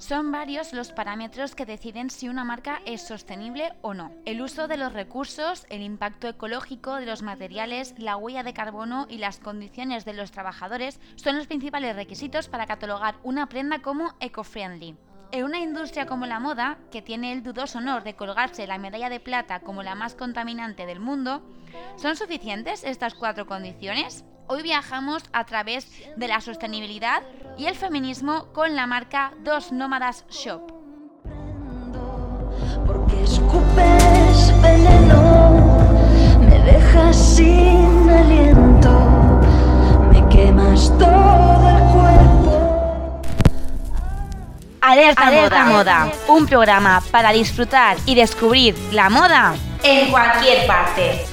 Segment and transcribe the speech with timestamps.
[0.00, 4.10] Son varios los parámetros que deciden si una marca es sostenible o no.
[4.24, 9.06] El uso de los recursos, el impacto ecológico de los materiales, la huella de carbono
[9.10, 14.14] y las condiciones de los trabajadores son los principales requisitos para catalogar una prenda como
[14.20, 14.96] eco-friendly.
[15.32, 19.10] En una industria como la moda, que tiene el dudoso honor de colgarse la medalla
[19.10, 21.42] de plata como la más contaminante del mundo,
[21.96, 24.24] ¿son suficientes estas cuatro condiciones?
[24.52, 25.86] Hoy viajamos a través
[26.16, 27.22] de la sostenibilidad
[27.56, 30.72] y el feminismo con la marca Dos Nómadas Shop.
[32.84, 35.78] Porque escupes veneno,
[36.40, 38.90] me dejas sin aliento,
[40.10, 42.82] me quemas todo el cuerpo.
[44.80, 51.24] Alerta, Alerta moda, moda, un programa para disfrutar y descubrir la moda en cualquier parte.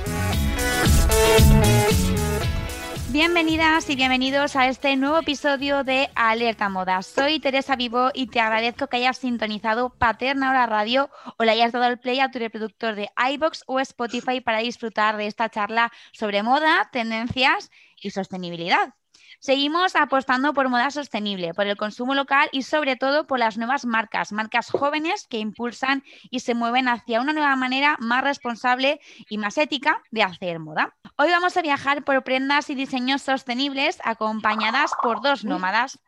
[3.18, 7.02] Bienvenidas y bienvenidos a este nuevo episodio de Alerta Moda.
[7.02, 11.72] Soy Teresa Vivo y te agradezco que hayas sintonizado Paterna Hora Radio o le hayas
[11.72, 15.92] dado el play a tu reproductor de iBox o Spotify para disfrutar de esta charla
[16.12, 18.94] sobre moda, tendencias y sostenibilidad.
[19.40, 23.86] Seguimos apostando por moda sostenible, por el consumo local y sobre todo por las nuevas
[23.86, 29.38] marcas, marcas jóvenes que impulsan y se mueven hacia una nueva manera más responsable y
[29.38, 30.96] más ética de hacer moda.
[31.18, 36.00] Hoy vamos a viajar por prendas y diseños sostenibles acompañadas por dos nómadas.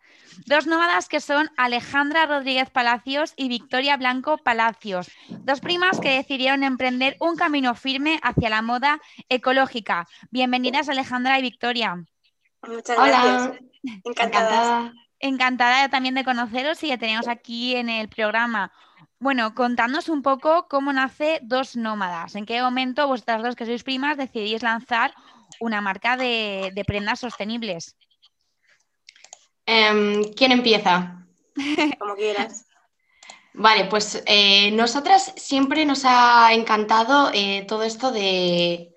[0.48, 6.64] Dos nómadas que son Alejandra Rodríguez Palacios y Victoria Blanco Palacios, dos primas que decidieron
[6.64, 9.00] emprender un camino firme hacia la moda
[9.30, 10.08] ecológica.
[10.32, 12.04] Bienvenidas Alejandra y Victoria.
[12.68, 13.60] Muchas gracias.
[14.04, 14.94] Encantada.
[15.20, 18.72] Encantada también de conoceros y ya tenemos aquí en el programa.
[19.20, 22.36] Bueno, contadnos un poco cómo nace Dos Nómadas.
[22.36, 25.14] ¿En qué momento vuestras dos, que sois primas, decidís lanzar
[25.60, 27.98] una marca de, prendas sostenibles?
[29.66, 31.26] Em, ¿Quién empieza?
[32.00, 32.66] Como quieras.
[33.54, 38.96] Vale, pues eh, nosotras siempre nos ha encantado eh, todo esto de,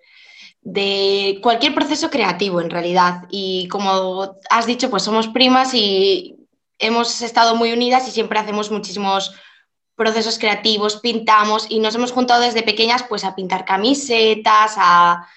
[0.63, 3.25] de cualquier proceso creativo en realidad.
[3.31, 6.37] Y como has dicho, pues somos primas y
[6.79, 9.35] hemos estado muy unidas y siempre hacemos muchísimos
[9.95, 15.29] procesos creativos, pintamos y nos hemos juntado desde pequeñas pues a pintar camisetas, a...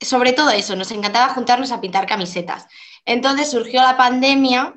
[0.00, 2.66] Sobre todo eso, nos encantaba juntarnos a pintar camisetas.
[3.04, 4.74] Entonces surgió la pandemia,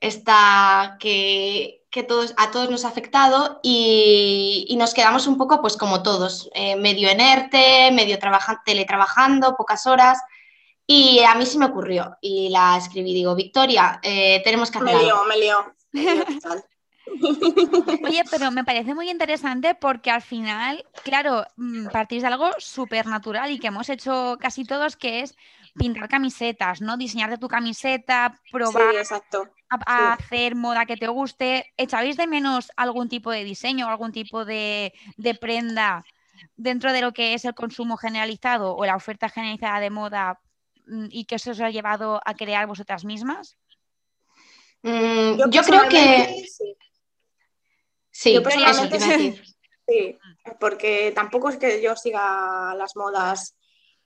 [0.00, 5.78] esta que que todos, a todos nos ha afectado y, nos quedamos un poco pues
[5.78, 8.18] como todos, eh, medio enerte, medio
[8.66, 10.18] teletrabajando, pocas horas.
[10.86, 14.94] Y a mí sí me ocurrió y la escribí, digo, Victoria, eh, tenemos que hacer
[14.94, 15.74] Me lió, me lió.
[18.06, 23.06] Oye, pero me parece muy interesante porque al final, claro, mm, partís de algo súper
[23.06, 25.34] natural y que hemos hecho casi todos, que es
[25.76, 26.96] pintar camisetas, ¿no?
[26.96, 28.94] Diseñar de tu camiseta, probar
[29.68, 31.72] A, hacer moda que te guste.
[31.76, 34.92] ¿Echabais de menos algún tipo de diseño, algún tipo de,
[35.40, 36.04] prenda
[36.56, 40.40] dentro de lo que es el consumo generalizado o la oferta generalizada de moda
[40.86, 43.56] mm, y que eso os ha llevado a crear vosotras mismas?
[44.82, 46.46] Mm, yo, creo que...
[48.10, 48.98] Sí, yo personalmente
[49.86, 50.18] sí,
[50.58, 53.56] porque tampoco es que yo siga las modas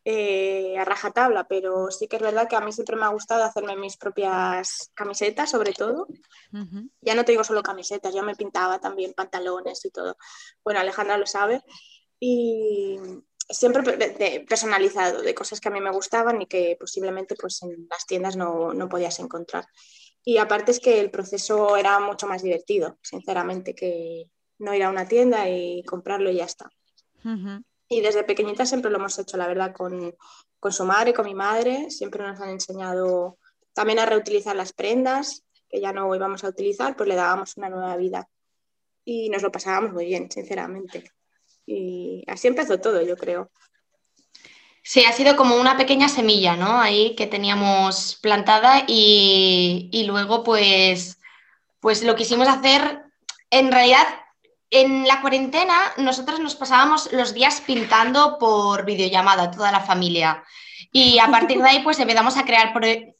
[0.04, 3.44] eh, a rajatabla, pero sí que es verdad que a mí siempre me ha gustado
[3.44, 6.08] hacerme mis propias camisetas, sobre todo.
[7.00, 10.16] Ya no te digo solo camisetas, yo me pintaba también pantalones y todo.
[10.64, 11.62] Bueno, Alejandra lo sabe.
[12.18, 12.98] Y
[13.48, 13.82] siempre
[14.48, 18.36] personalizado, de cosas que a mí me gustaban y que posiblemente pues, en las tiendas
[18.36, 19.66] no, no podías encontrar.
[20.24, 24.90] Y aparte es que el proceso era mucho más divertido, sinceramente, que no ir a
[24.90, 26.70] una tienda y comprarlo y ya está.
[27.92, 30.14] Y desde pequeñita siempre lo hemos hecho, la verdad, con,
[30.70, 31.90] su madre, con mi madre.
[31.90, 33.36] Siempre nos han enseñado
[33.72, 37.68] también a reutilizar las prendas que ya no íbamos a utilizar, pues le dábamos una
[37.68, 38.28] nueva vida.
[39.04, 41.10] Y nos lo pasábamos muy bien, sinceramente.
[41.66, 43.50] Y así empezó todo, yo creo.
[44.84, 46.80] Sí, ha sido como una pequeña semilla, ¿no?
[46.80, 51.18] Ahí que teníamos plantada y, y luego pues,
[51.80, 53.02] pues lo quisimos hacer,
[53.50, 54.06] en realidad
[54.70, 60.44] en la cuarentena nosotros nos pasábamos los días pintando por videollamada, toda la familia.
[60.92, 62.72] Y a partir de ahí pues empezamos a crear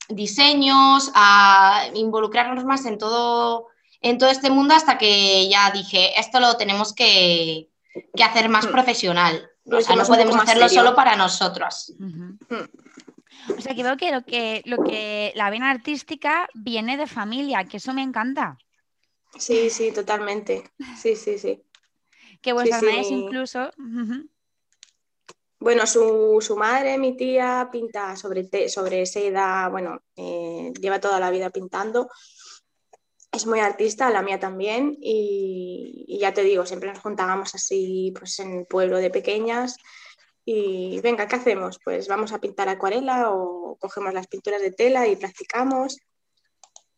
[0.09, 3.67] diseños, a involucrarnos más en todo,
[4.01, 7.69] en todo este mundo hasta que ya dije, esto lo tenemos que,
[8.23, 8.71] hacer más hmm.
[8.71, 9.51] profesional.
[9.65, 11.93] O sea, no podemos hacerlo solo para nosotros.
[11.99, 12.39] Hmm.
[13.57, 17.65] O sea, que veo que lo, que lo que la vena artística viene de familia,
[17.65, 18.59] que eso me encanta.
[19.39, 20.71] Sí, sí, totalmente.
[21.01, 21.63] Sí, sí, sí.
[22.41, 23.71] Que vuestras madres incluso.
[25.61, 31.51] Bueno, su, madre, mi tía, pinta sobre, sobre seda, bueno, eh, lleva toda la vida
[31.51, 32.09] pintando.
[33.31, 38.39] es muy artista, la mía también, y, ya te digo, siempre nos juntábamos así pues
[38.41, 39.77] en el pueblo de pequeñas
[40.45, 41.79] y venga, ¿qué hacemos?
[41.85, 45.99] Pues vamos a pintar acuarela o cogemos las pinturas de tela y practicamos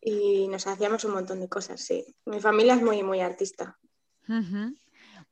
[0.02, 2.04] y nos hacíamos un montón de cosas, sí.
[2.26, 3.78] Mi familia es muy, muy artista.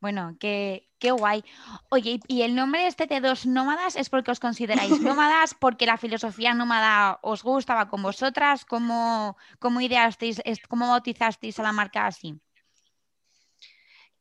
[0.00, 1.44] Bueno, qué, qué guay.
[1.90, 5.54] Oye, ¿y el nombre este de dos nómadas es porque os consideráis nómadas?
[5.54, 8.64] ¿Porque la filosofía nómada os gustaba con vosotras?
[8.64, 12.40] ¿Cómo, cómo ideasteis, cómo bautizasteis a la marca así?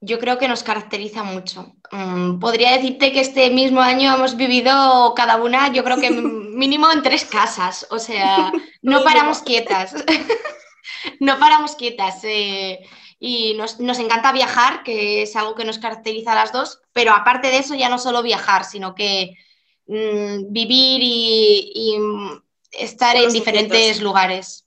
[0.02, 1.76] Yo creo que nos caracteriza mucho.
[1.92, 6.90] Mm, podría decirte que este mismo año hemos vivido cada una, yo creo que mínimo
[6.92, 7.86] en tres casas.
[7.90, 8.52] O sea,
[8.82, 9.94] no paramos quietas.
[11.20, 12.22] no paramos quietas.
[12.24, 12.80] Eh,
[13.20, 17.50] y nos, encanta viajar, que es algo que nos caracteriza a las dos, pero aparte
[17.50, 19.36] de eso ya no solo viajar, sino que
[19.88, 21.98] mm, vivir y,
[22.72, 24.66] estar en diferentes lugares.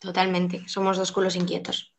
[0.00, 1.92] Totalmente, somos dos culos inquietos.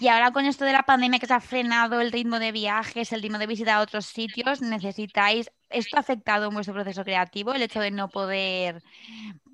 [0.00, 3.12] Y ahora con esto de la pandemia que se ha frenado el ritmo de viajes,
[3.12, 7.52] el ritmo de visitar a otros sitios, necesitáis, ¿esto ha afectado en vuestro proceso creativo?
[7.52, 8.82] El hecho de no poder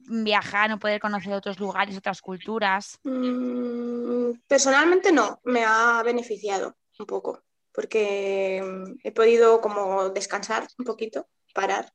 [0.09, 2.99] viajar, no poder conocer otros lugares, otras culturas.
[3.05, 7.43] Mm, personalmente no, me ha beneficiado un poco,
[7.73, 11.93] porque mm, he podido como descansar un poquito, parar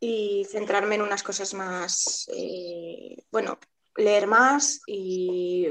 [0.00, 3.58] y centrarme en unas cosas más, eh, bueno,
[3.96, 5.68] leer más y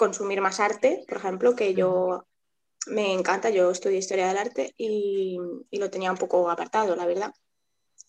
[0.00, 2.24] consumir más arte, por ejemplo, que yo
[2.86, 5.36] me encanta, yo estudié historia del arte y,
[5.72, 7.34] lo tenía un poco apartado, la verdad,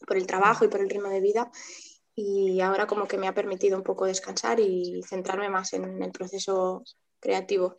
[0.07, 1.51] por el trabajo y por el ritmo de vida.
[2.15, 6.11] Y ahora como que me ha permitido un poco descansar y centrarme más en el
[6.11, 6.81] proceso
[7.19, 7.75] creativo.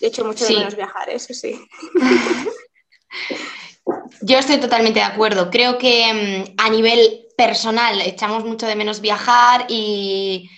[0.00, 1.60] He hecho mucho de menos viajar, eso sí.
[4.22, 5.50] Yo estoy totalmente de acuerdo.
[5.50, 10.48] Creo que mm, a nivel personal echamos mucho de menos viajar y,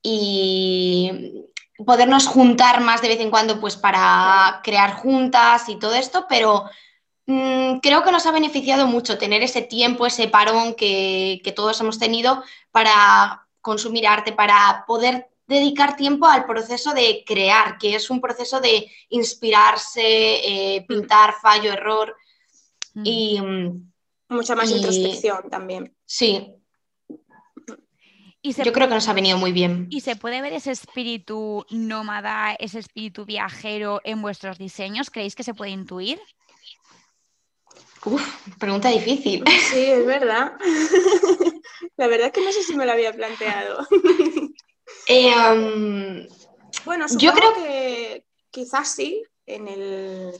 [0.00, 1.43] y
[1.78, 6.64] podernos juntar más de vez en cuando pues para crear juntas y todo esto, pero
[7.26, 11.98] mm, creo que nos ha beneficiado mucho tener ese tiempo, ese parón que, todos hemos
[11.98, 18.20] tenido para consumir arte, para poder dedicar tiempo al proceso de crear, que es un
[18.20, 20.86] proceso de inspirarse, eh, mm.
[20.86, 22.16] pintar, fallo, error.
[22.94, 23.02] Mm.
[23.04, 23.40] Y,
[24.28, 25.94] Mucha más introspección también.
[26.06, 26.54] Sí,
[28.52, 29.86] yo creo que nos ha venido muy bien.
[29.90, 35.10] ¿Y se puede ver ese espíritu nómada, ese espíritu viajero en vuestros diseños?
[35.10, 36.20] ¿Creéis que se puede intuir?
[38.04, 38.22] Uf,
[38.58, 39.44] pregunta difícil.
[39.70, 40.52] Sí, es verdad.
[41.96, 43.86] La verdad es que no sé si me lo había planteado.
[45.06, 46.26] Eh, um,
[46.84, 50.32] bueno, supongo yo creo que quizás sí, en el,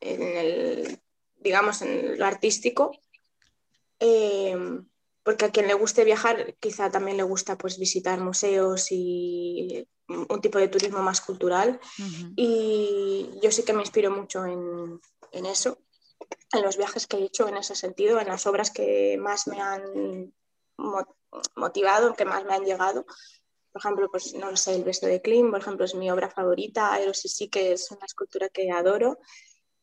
[0.00, 1.00] en el
[1.36, 2.92] digamos, en lo artístico.
[3.98, 4.56] Eh,
[5.22, 10.40] porque a quien le guste viajar quizá también le gusta pues visitar museos y un
[10.40, 11.78] tipo de turismo más cultural.
[12.36, 15.00] Y yo sí que me inspiro mucho en,
[15.32, 15.78] en, eso,
[16.52, 19.60] en los viajes que he hecho en ese sentido, en las obras que más me
[19.60, 20.32] han
[21.54, 23.04] motivado, que más me han llegado.
[23.72, 26.28] Por ejemplo, pues no lo sé, el beso de Klim, por ejemplo, es mi obra
[26.28, 29.20] favorita, Eros y sí que es una escultura que adoro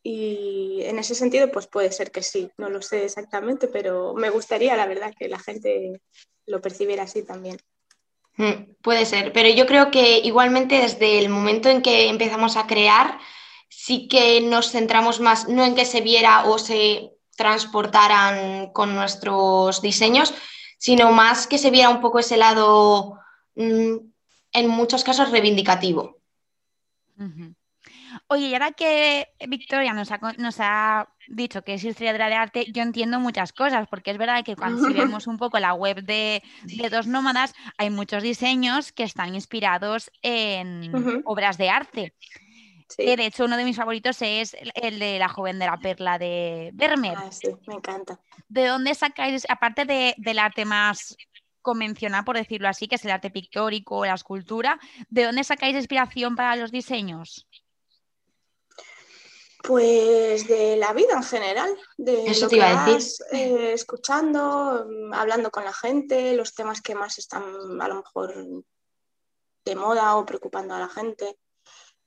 [0.03, 4.29] y en ese sentido, pues puede ser que sí, no lo sé exactamente, pero me
[4.29, 6.01] gustaría, la verdad, que la gente
[6.45, 7.57] lo percibiera así también.
[8.37, 12.68] Mm, puede ser, pero yo creo que igualmente desde el momento en que empezamos a
[12.68, 13.19] crear,
[13.69, 19.81] sí que nos centramos más, no en que se viera o se transportaran con nuestros
[19.81, 20.33] diseños,
[20.77, 23.19] sino más que se viera un poco ese lado,
[23.56, 23.95] mm,
[24.54, 26.18] en muchos casos, reivindicativo.
[28.30, 30.12] Oye, y ahora que Victoria nos
[30.60, 34.56] ha, dicho que es historia de arte, yo entiendo muchas cosas, porque es verdad que
[34.56, 36.44] cuando si vemos un poco la web de,
[36.92, 42.14] Dos Nómadas, hay muchos diseños que están inspirados en obras de arte.
[42.98, 46.72] de hecho, uno de mis favoritos es el de La joven de la perla de
[46.74, 47.18] Vermeer.
[47.18, 48.19] Ah, sí, me encanta.
[48.50, 49.86] ¿De dónde sacáis, aparte
[50.18, 51.16] del arte más
[51.62, 54.80] convencional, por decirlo así, que es el arte pictórico, la escultura,
[55.10, 57.48] ¿de dónde sacáis inspiración para los diseños?
[59.68, 65.66] Pues de la vida en general, de lo que vas eh, escuchando, mm, hablando con
[65.66, 67.44] la gente, los temas que más están
[67.81, 68.64] a lo mejor
[69.66, 71.38] de moda o preocupando a la gente,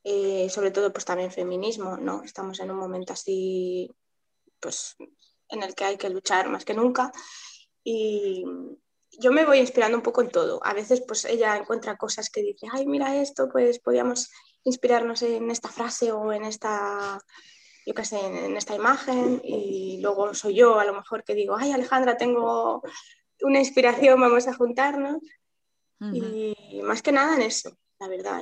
[0.05, 2.23] eh, sobre todo pues también feminismo, ¿no?
[2.23, 3.91] Estamos en un momento así,
[4.59, 4.97] pues
[5.51, 7.13] en el que hay que luchar más que nunca
[7.85, 8.43] y
[9.19, 10.61] yo me voy inspirando un poco en todo.
[10.65, 14.31] A veces pues ella encuentra cosas que dice, ay, mira esto, pues podíamos
[14.65, 17.21] inspirarnos en esta frase o en esta,
[17.87, 21.57] yo qué sé, en, esta imagen y luego soy yo a lo mejor que digo,
[21.57, 22.83] ay Alejandra, tengo
[23.43, 25.19] una inspiración, vamos a juntarnos.
[26.13, 28.41] Y más que nada en eso, la verdad,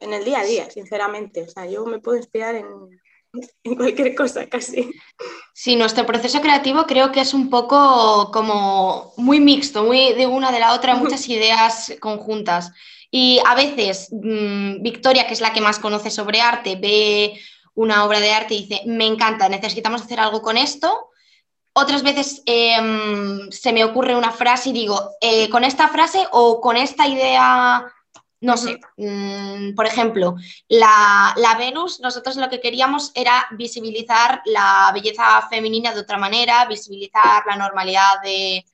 [0.00, 1.42] en, el día a día, sinceramente.
[1.42, 2.66] O sea, yo me puedo inspirar en,
[3.62, 4.90] en cualquier cosa casi.
[5.54, 10.50] Sí, nuestro proceso creativo creo que es un poco como muy mixto, muy de una
[10.50, 12.72] de la otra, muchas ideas conjuntas.
[13.10, 17.38] Y a veces mm, Victoria, que es la que más conoce sobre arte, ve
[17.74, 21.10] una obra de arte y dice, me encanta, necesitamos hacer algo con esto.
[21.74, 26.60] Otras veces em, se me ocurre una frase y digo, eh, con esta frase o
[26.60, 27.92] con esta idea
[28.42, 30.34] no sé, mm, por ejemplo,
[30.68, 37.44] la, Venus, nosotros lo que queríamos era visibilizar la belleza femenina de otra manera, visibilizar
[37.46, 38.64] la normalidad de,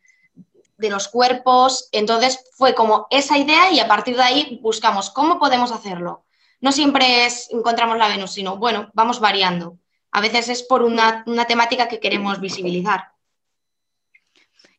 [0.78, 1.88] los cuerpos.
[1.92, 6.24] Entonces fue como esa idea y a partir de ahí buscamos cómo podemos hacerlo.
[6.60, 9.78] No siempre es encontramos la Venus, sino bueno, vamos variando.
[10.10, 13.12] A veces es por una, una temática que queremos visibilizar.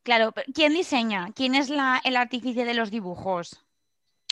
[0.04, 1.32] Claro, ¿quién diseña?
[1.36, 3.64] ¿Quién es la, el artífice de los dibujos?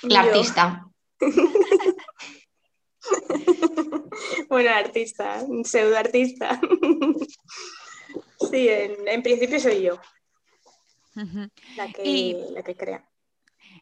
[0.01, 0.87] La artista.
[4.49, 6.59] bueno, artista, pseudo artista.
[8.51, 9.99] sí, en, principio soy yo
[11.75, 13.03] la, que, crea.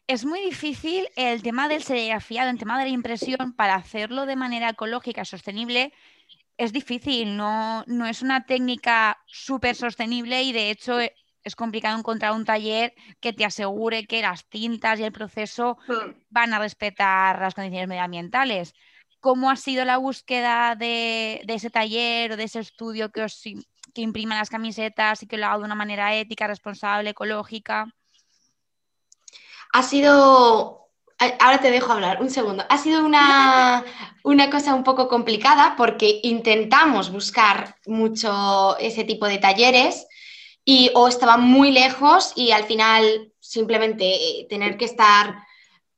[0.06, 4.36] Es muy difícil el tema del serigrafiado, el tema de la impresión, para hacerlo de
[4.36, 5.92] manera ecológica, sostenible,
[6.56, 10.98] es difícil, no, no es una técnica súper sostenible y de hecho
[11.42, 16.24] es complicado encontrar un taller que te asegure que las tintas y el proceso hmm.
[16.30, 18.74] van a respetar las condiciones medioambientales.
[19.20, 24.00] ¿Cómo ha sido la búsqueda de, ese taller o de ese estudio que, os, que
[24.02, 27.95] imprima las camisetas y que lo haga de una manera ética, responsable, ecológica?
[29.72, 30.74] Ha sido
[31.18, 32.62] Ahora te dejo hablar, un segundo.
[32.68, 33.82] Ha sido una,
[34.22, 40.06] una, cosa un poco complicada porque intentamos buscar mucho ese tipo de talleres,
[40.68, 45.36] y o estaba muy lejos y al final simplemente eh, tener que estar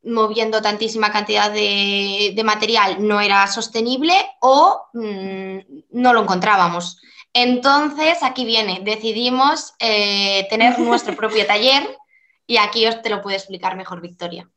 [0.05, 5.59] moviendo tantísima cantidad de, material no era sostenible o mm,
[5.93, 7.01] no lo encontrábamos.
[7.33, 11.97] Entonces, aquí viene, decidimos eh, tener nuestro propio taller
[12.49, 14.51] y aquí os te lo puede explicar mejor Victoria.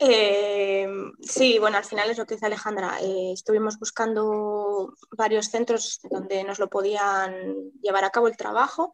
[0.00, 0.86] Eh,
[1.20, 2.98] sí, bueno, al final es lo que dice Alejandra.
[3.00, 8.92] Eh, estuvimos buscando varios centros donde nos lo podían llevar a cabo el trabajo,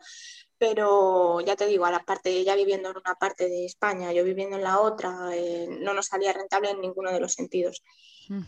[0.59, 4.23] pero ya te digo, a la parte, ella viviendo en una parte de España, yo
[4.23, 7.83] viviendo en la otra, eh, no nos salía rentable en ninguno de los sentidos.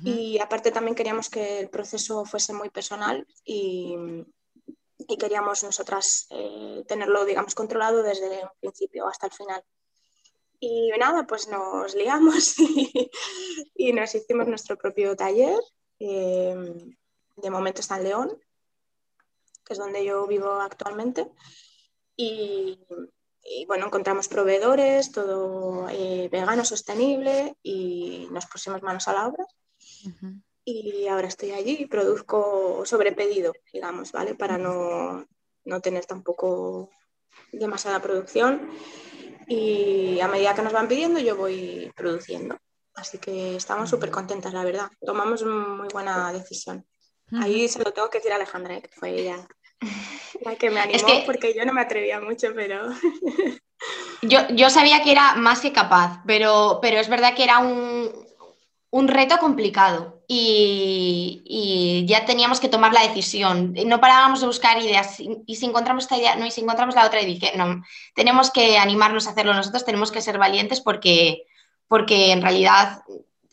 [0.03, 3.95] Y aparte también queríamos que el proceso fuese muy personal y,
[5.09, 6.29] y queríamos nosotras
[6.87, 9.65] tenerlo, digamos, controlado desde el principio hasta el final.
[10.61, 12.57] Y nada, pues nos liamos
[13.75, 15.61] y, nos hicimos nuestro propio taller.
[15.99, 16.97] Em,
[17.37, 18.43] de momento está en León,
[19.65, 21.31] que es donde yo vivo actualmente.
[22.17, 22.81] Y,
[23.67, 29.47] bueno, encontramos proveedores, todo eh, vegano, sostenible y nos pusimos manos a la obra.
[30.69, 34.35] Y ahora estoy allí y produzco sobre pedido, digamos, ¿vale?
[34.35, 35.25] Para no,
[35.65, 36.91] no tener tampoco
[37.53, 38.69] demasiada producción
[39.47, 42.59] y a medida que nos van pidiendo yo voy produciendo.
[42.97, 44.91] Así que estamos súper contentas, la verdad.
[45.01, 46.85] Tomamos muy buena decisión.
[47.41, 49.47] Ahí se lo tengo que decir a Alejandra, que fue ella
[50.41, 52.89] la que me animó, porque yo no me atrevía mucho, pero...
[54.23, 58.11] yo, yo sabía que era más que capaz, pero, pero es verdad que era un,
[58.91, 63.75] un reto complicado y, ya teníamos que tomar la decisión.
[63.87, 65.21] No parábamos de buscar ideas.
[65.47, 67.83] Y si encontramos esta idea, no, y si encontramos la otra, y dije, no,
[68.15, 71.45] tenemos que animarnos a hacerlo nosotros, tenemos que ser valientes porque,
[71.89, 73.03] porque en realidad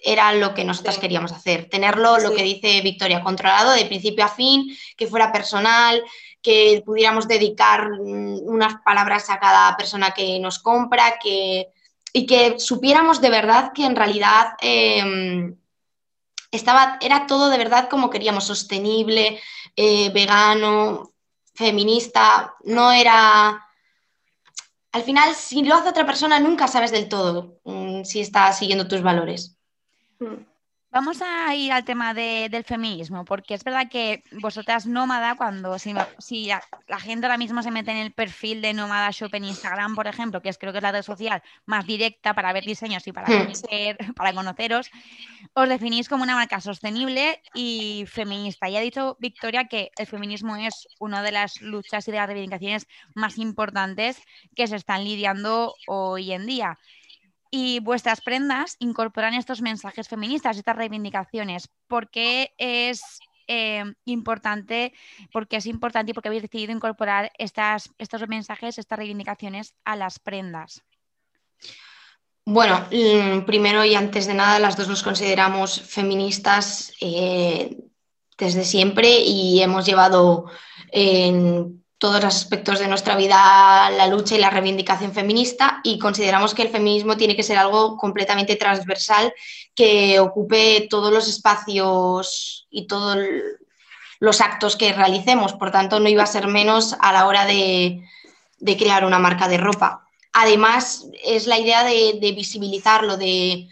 [0.05, 4.27] era lo que nosotros queríamos hacer, tenerlo, lo que dice Victoria, controlado de principio a
[4.27, 6.03] fin, que fuera personal,
[6.41, 11.69] que pudiéramos dedicar mm, unas palabras a cada persona que nos compra, que
[12.13, 15.55] y que supiéramos de verdad que en realidad em,
[16.57, 19.41] estaba, era todo de verdad como queríamos, sostenible,
[19.75, 21.13] eh, vegano,
[21.53, 23.67] feminista, no era...
[24.91, 28.87] Al final, si lo hace otra persona, nunca sabes del todo mm, si está siguiendo
[28.87, 29.57] tus valores.
[30.19, 30.52] Mm.
[30.93, 35.91] Vamos a ir al tema del feminismo, porque es verdad que vosotras nómada, cuando si,
[36.45, 40.05] la, gente ahora mismo se mete en el perfil de nómada shop en Instagram, por
[40.05, 43.11] ejemplo, que es creo que es la red social más directa para ver diseños y
[43.11, 43.39] para, hmm.
[43.39, 44.91] conocer, para conoceros,
[45.55, 48.69] os definís como una marca sostenible y feminista.
[48.69, 52.27] Y ha dicho Victoria que el feminismo es una de las luchas y de las
[52.27, 54.21] reivindicaciones más importantes
[54.55, 56.77] que se están lidiando hoy en día
[57.55, 61.69] y vuestras prendas incorporan estos mensajes feministas, estas reivindicaciones.
[61.87, 64.91] ¿Por qué es eh, importante?
[65.31, 70.17] Porque es importante y porque habéis decidido incorporar estas, estos mensajes, estas reivindicaciones a las
[70.17, 70.81] prendas.
[72.43, 77.77] Bueno, mm, primero y antes de nada, las dos nos consideramos feministas eh,
[78.35, 80.49] desde siempre y hemos llevado
[80.91, 86.53] en todos los aspectos de nuestra vida la lucha y la reivindicación feminista y consideramos
[86.53, 89.33] que el feminismo tiene que ser algo completamente transversal
[89.73, 93.17] que ocupe todos los espacios y todos
[94.19, 95.53] los actos que realicemos.
[95.53, 98.03] Por tanto, no iba a ser menos a la hora de,
[98.59, 100.05] de crear una marca de ropa.
[100.33, 103.69] Además, es la idea de, visibilizarlo, de,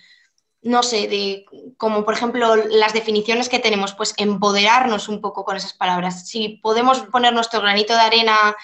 [0.63, 1.45] no sé, de
[1.77, 6.27] como por ejemplo las definiciones que tenemos, pues empoderarnos un poco con esas palabras.
[6.27, 8.55] Si podemos poner nuestro granito de arena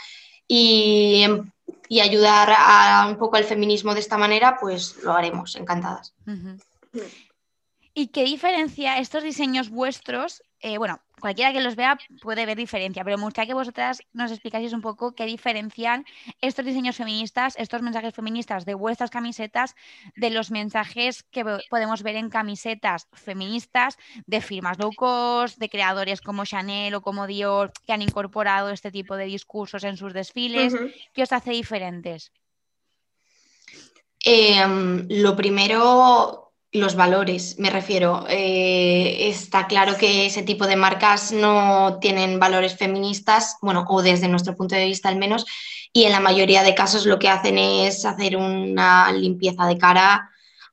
[0.47, 1.25] y,
[2.01, 6.13] ayudar a un poco al feminismo de esta manera, pues lo haremos, encantadas.
[7.93, 10.43] ¿Y qué diferencia estos diseños vuestros?
[10.59, 14.31] Eh, bueno, cualquiera que los vea puede ver diferencia, pero me gustaría que vosotras nos
[14.31, 16.03] explicaseis un poco qué diferencian
[16.41, 19.75] estos diseños feministas, estos mensajes feministas de vuestras camisetas,
[20.15, 26.21] de los mensajes que podemos ver en camisetas feministas de firmas low cost, de creadores
[26.21, 30.73] como Chanel o como Dior, que han incorporado este tipo de discursos en sus desfiles.
[31.13, 32.31] ¿Qué os hace diferentes?
[34.23, 36.46] Em, lo primero,
[36.79, 38.25] los valores, me refiero.
[38.29, 44.27] Eh, está claro que ese tipo de marcas no tienen valores feministas, bueno, o desde
[44.27, 45.45] nuestro punto de vista al menos,
[45.93, 50.29] y en la mayoría de casos lo que hacen es hacer una limpieza de cara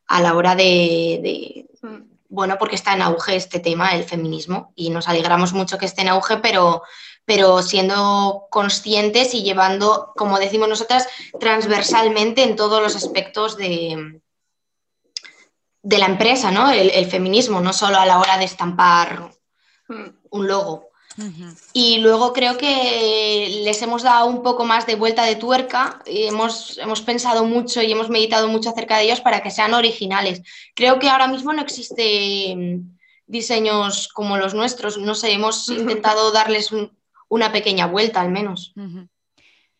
[0.06, 1.96] a la hora de, mm.
[2.28, 6.02] bueno, porque está en auge este tema, el feminismo, y nos alegramos mucho que esté
[6.02, 6.82] en auge, pero,
[7.24, 11.08] pero siendo conscientes y llevando, como decimos nosotras,
[11.40, 14.20] transversalmente en todos los aspectos de,
[15.84, 16.70] de la empresa, ¿no?
[16.70, 19.30] El, feminismo, no solo a la hora de estampar
[19.88, 20.08] mm.
[20.30, 20.88] un logo.
[21.72, 26.24] Y luego creo que les hemos dado un poco más de vuelta de tuerca y
[26.24, 30.42] hemos, hemos pensado mucho y hemos meditado mucho acerca de ellos para que sean originales.
[30.74, 36.70] Creo que ahora mismo no existen diseños como los nuestros, no sé, hemos intentado darles
[37.28, 38.74] una pequeña vuelta al menos.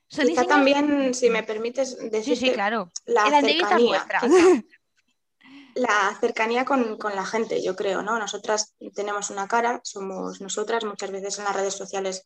[0.08, 2.92] Quizá también, si me permites decir, sí, claro.
[3.06, 4.06] la cercanía,
[5.74, 8.18] la cercanía con, la gente, yo creo, ¿no?
[8.18, 12.24] Nosotras tenemos una cara, somos nosotras, muchas veces en las redes sociales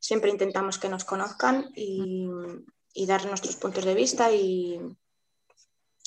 [0.00, 2.28] siempre intentamos que nos conozcan y,
[3.06, 4.80] dar nuestros puntos de vista y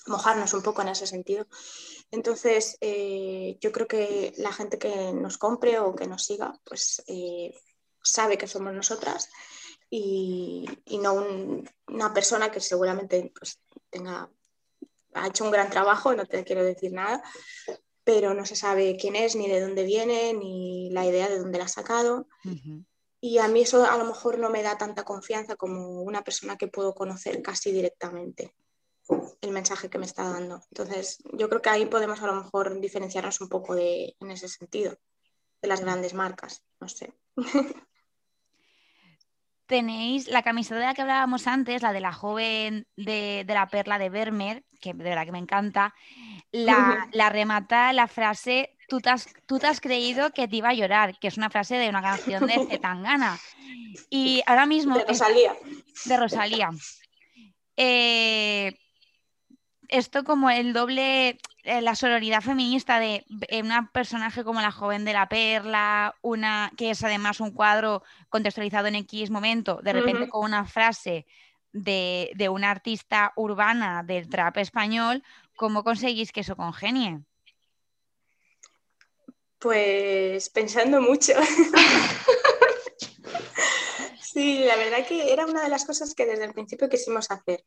[0.08, 1.47] mojarnos un poco en ese sentido.
[2.12, 7.01] Entonces, eh, yo creo que la gente que nos compre o que nos siga, pues
[7.08, 7.54] eh,
[8.04, 9.30] sabe que somos nosotras
[9.89, 10.65] y,
[11.01, 11.13] no
[11.88, 14.30] una persona que seguramente pues, tenga
[15.13, 17.24] ha hecho un gran trabajo, no te quiero decir nada,
[18.04, 21.60] pero no se sabe quién es, ni de dónde viene, ni la idea de dónde
[21.60, 22.28] la ha sacado.
[23.19, 26.58] Y a mí eso a lo mejor no me da tanta confianza como una persona
[26.58, 28.56] que puedo conocer casi directamente
[29.41, 30.62] el mensaje que me está dando.
[30.71, 34.47] Entonces, yo creo que ahí podemos a lo mejor diferenciarnos un poco de, en ese
[34.47, 34.97] sentido
[35.62, 37.13] de las grandes marcas, no sé.
[39.71, 44.00] tenéis la camiseta de la que hablábamos antes, la de la joven de, la perla
[44.00, 45.94] de Vermeer, que de verdad que me encanta,
[46.52, 50.74] la, remata la frase tú te, has, tú te, has, creído que te iba a
[50.74, 53.39] llorar, que es una frase de una canción de Zetangana.
[54.10, 54.98] Y ahora mismo...
[54.98, 55.56] De Rosalía.
[56.06, 56.70] de Rosalía.
[57.78, 58.78] Eh,
[59.91, 65.06] esto como el doble, eh, la sororidad feminista de eh, una personaje como la joven
[65.06, 70.30] de la perla, una que es además un cuadro contextualizado en X momento, de repente
[70.30, 71.26] con una frase
[71.73, 75.23] de, de, una artista urbana del trap español,
[75.55, 77.21] ¿cómo conseguís que eso congenie?
[79.60, 81.34] Pues pensando mucho.
[84.21, 87.63] sí, la verdad que era una de las cosas que desde el principio quisimos hacer.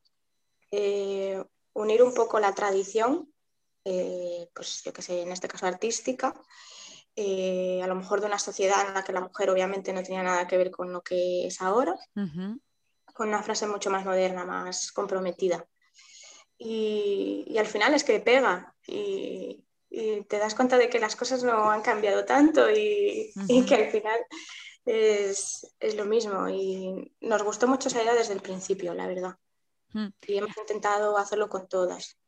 [0.72, 1.40] Eh,
[1.74, 3.32] unir un poco la tradición,
[3.84, 6.34] eh, pues yo que sé, en este caso artística,
[7.14, 10.24] eh, a lo mejor de una sociedad en la que la mujer obviamente no tenía
[10.24, 11.94] nada que ver con lo que es ahora,
[13.14, 15.64] con una frase mucho más moderna, más comprometida.
[16.59, 19.64] Y, al final es que pega y,
[20.29, 23.90] te das cuenta de que las cosas no han cambiado tanto y, y que al
[23.92, 24.18] final
[24.85, 26.48] es, es, lo mismo.
[26.48, 29.37] Y nos gustó mucho esa idea desde el principio, la verdad.
[30.27, 32.18] Y hemos intentado hacerlo con todas.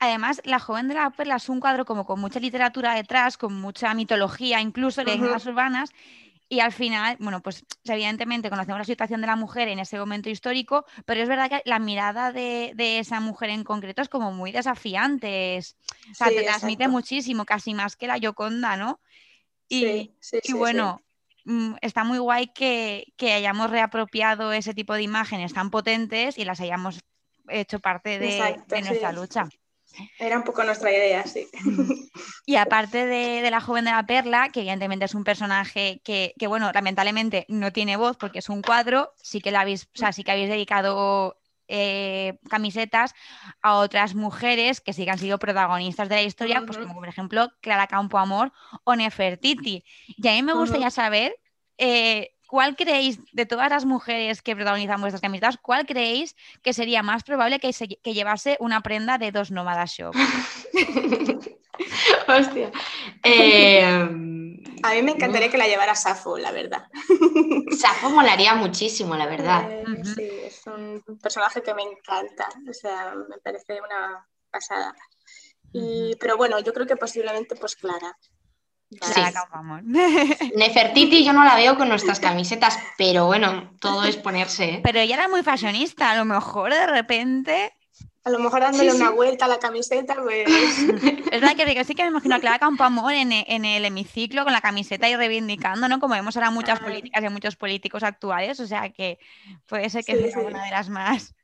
[0.00, 3.58] Además, La joven de la perla es un cuadro como con mucha literatura detrás, con
[3.58, 5.90] mucha mitología, incluso leyendas urbanas,
[6.52, 10.30] y al final, bueno, pues evidentemente conocemos la situación de la mujer en ese momento
[10.30, 14.52] histórico, pero es verdad que la mirada de, esa mujer en concreto es como muy
[14.52, 19.00] desafiante, o sea, te transmite muchísimo, casi más que la Yoconda, ¿no?
[19.68, 21.00] Y, sí, y bueno,
[21.44, 26.60] Mm, está muy guay que, hayamos reapropiado ese tipo de imágenes tan potentes y las
[26.60, 27.00] hayamos
[27.48, 29.48] hecho parte de, nuestra lucha.
[30.18, 31.48] Era un poco nuestra idea, sí.
[32.44, 36.70] Y aparte de, la joven de la perla, que evidentemente es un personaje que, bueno,
[36.72, 40.24] lamentablemente no tiene voz porque es un cuadro, sí que la habéis, o sea, sí
[40.24, 43.14] que habéis dedicado eh, camisetas
[43.62, 47.08] a otras mujeres que sí que han sido protagonistas de la historia, pues como por
[47.08, 48.52] ejemplo Clara Campo Amor
[48.84, 49.84] o Nefertiti.
[50.08, 51.36] Y a mí me gustaría saber
[51.78, 57.02] eh, ¿cuál creéis, de todas las mujeres que protagonizan vuestras camisetas, cuál creéis que sería
[57.02, 60.14] más probable que, que llevase una prenda de dos nómadas shop?
[62.28, 62.70] Hostia.
[63.24, 63.82] Eh,
[64.82, 66.88] a mí me encantaría que la llevara Safo, la verdad.
[67.80, 69.72] Safo molaría muchísimo, la verdad.
[69.72, 69.84] Eh,
[70.14, 72.50] sí, es un personaje que me encanta.
[72.68, 74.94] O sea, me parece una pasada.
[75.72, 78.14] Y, pero bueno, yo creo que posiblemente pues Clara.
[80.56, 84.64] Nefertiti yo no la veo con nuestras camisetas, pero bueno, todo es ponerse.
[84.64, 84.80] ¿eh?
[84.82, 87.72] Pero ella era muy fashionista, a lo mejor de repente.
[88.24, 90.48] A lo mejor dándole una vuelta a la camiseta, pues.
[91.32, 94.52] Es verdad que sí que me imagino a Clara Campoamor en, en el hemiciclo con
[94.52, 95.98] la camiseta y reivindicando, ¿no?
[95.98, 99.18] Como vemos ahora muchas políticas y muchos políticos actuales, o sea que
[99.66, 101.34] puede ser que sea una de las más.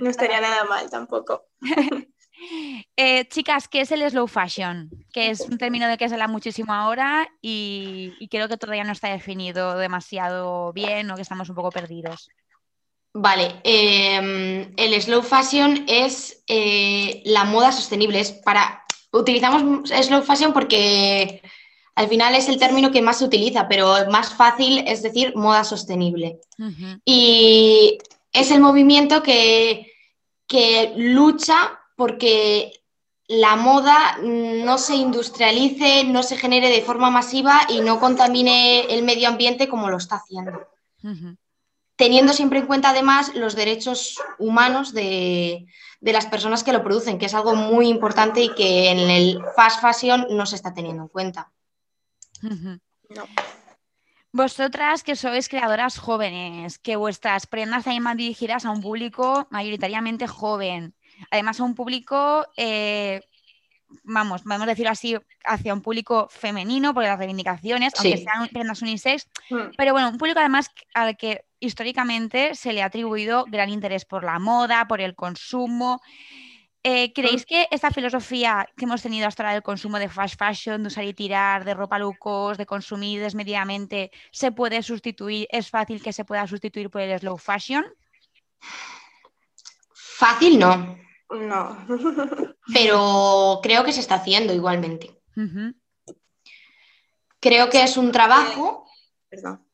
[0.00, 1.46] No estaría nada mal tampoco.
[2.96, 4.90] Eh, chicas, ¿qué es el slow fashion?
[5.12, 8.92] Que es un término de que se habla muchísimo ahora y, creo que todavía no
[8.92, 12.28] está definido demasiado bien o que estamos un poco perdidos.
[13.12, 18.20] Vale, em, el slow fashion es eh, la moda sostenible.
[18.20, 21.40] Es para, utilizamos slow fashion porque
[21.94, 25.62] al final es el término que más se utiliza, pero más fácil es decir moda
[25.62, 26.40] sostenible.
[27.04, 27.98] Y
[28.32, 29.92] es el movimiento que,
[30.48, 32.84] que lucha porque
[33.26, 39.02] la moda no se industrialice, no se genere de forma masiva y no contamine el
[39.02, 40.68] medio ambiente como lo está haciendo.
[41.96, 45.66] Teniendo siempre en cuenta además los derechos humanos de,
[46.00, 49.80] las personas que lo producen, que es algo muy importante y que en el fast
[49.80, 51.50] fashion no se está teniendo en cuenta.
[54.32, 60.94] Vosotras que sois creadoras jóvenes, que vuestras prendas van dirigidas a un público mayoritariamente joven,
[61.30, 63.20] además a un público, eh,
[64.02, 69.28] vamos, podemos decirlo así, hacia un público femenino, por las reivindicaciones, aunque sean prendas unisex,
[69.50, 69.74] mm.
[69.76, 74.24] pero bueno, un público además al que históricamente se le ha atribuido gran interés por
[74.24, 76.00] la moda, por el consumo.
[76.82, 77.48] Eh, ¿Creéis mm.
[77.48, 81.04] que esta filosofía que hemos tenido hasta ahora del consumo de fast fashion, de usar
[81.04, 86.26] y tirar, de ropa lucos, de consumir desmedidamente, se puede sustituir, es fácil que se
[86.26, 87.86] pueda sustituir por el slow fashion?
[89.94, 91.03] Fácil no.
[91.30, 91.86] No.
[92.72, 95.20] Pero creo que se está haciendo igualmente.
[97.40, 98.86] Creo que es un trabajo.
[99.28, 99.66] Perdón.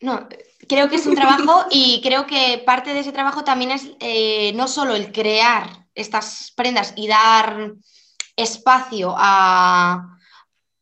[0.00, 0.28] No,
[0.68, 4.52] creo que es un trabajo y creo que parte de ese trabajo también es eh,
[4.54, 7.72] no solo el crear estas prendas y dar
[8.36, 10.18] espacio a,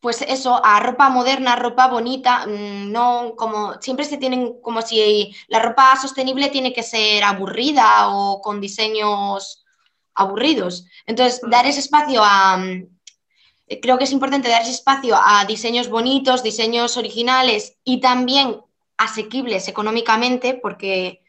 [0.01, 5.33] pues eso, a ropa moderna, ropa bonita, mm, no como siempre se tienen como si
[5.47, 9.64] la ropa sostenible tiene que ser aburrida o con diseños
[10.15, 10.85] aburridos.
[11.05, 11.49] Entonces, mm.
[11.49, 12.87] dar ese espacio a mm,
[13.81, 18.57] creo que es importante dar ese espacio a diseños bonitos, diseños originales y también
[18.97, 21.21] asequibles económicamente, porque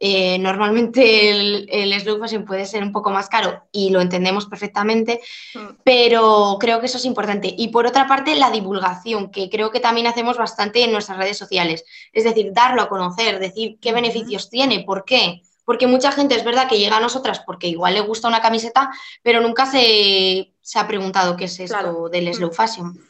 [0.00, 4.46] eh, normalmente el, el, slow fashion puede ser un poco más caro y lo entendemos
[4.46, 5.20] perfectamente,
[5.54, 5.76] mm.
[5.84, 7.54] pero creo que eso es importante.
[7.56, 11.38] Y por otra parte, la divulgación, que creo que también hacemos bastante en nuestras redes
[11.38, 11.84] sociales.
[12.12, 15.42] Es decir, darlo a conocer, decir qué beneficios tiene, por qué.
[15.64, 18.90] Porque mucha gente es verdad que llega a nosotras porque igual le gusta una camiseta,
[19.22, 22.54] pero nunca se, ha preguntado qué es esto del slow mm.
[22.54, 23.00] fashion.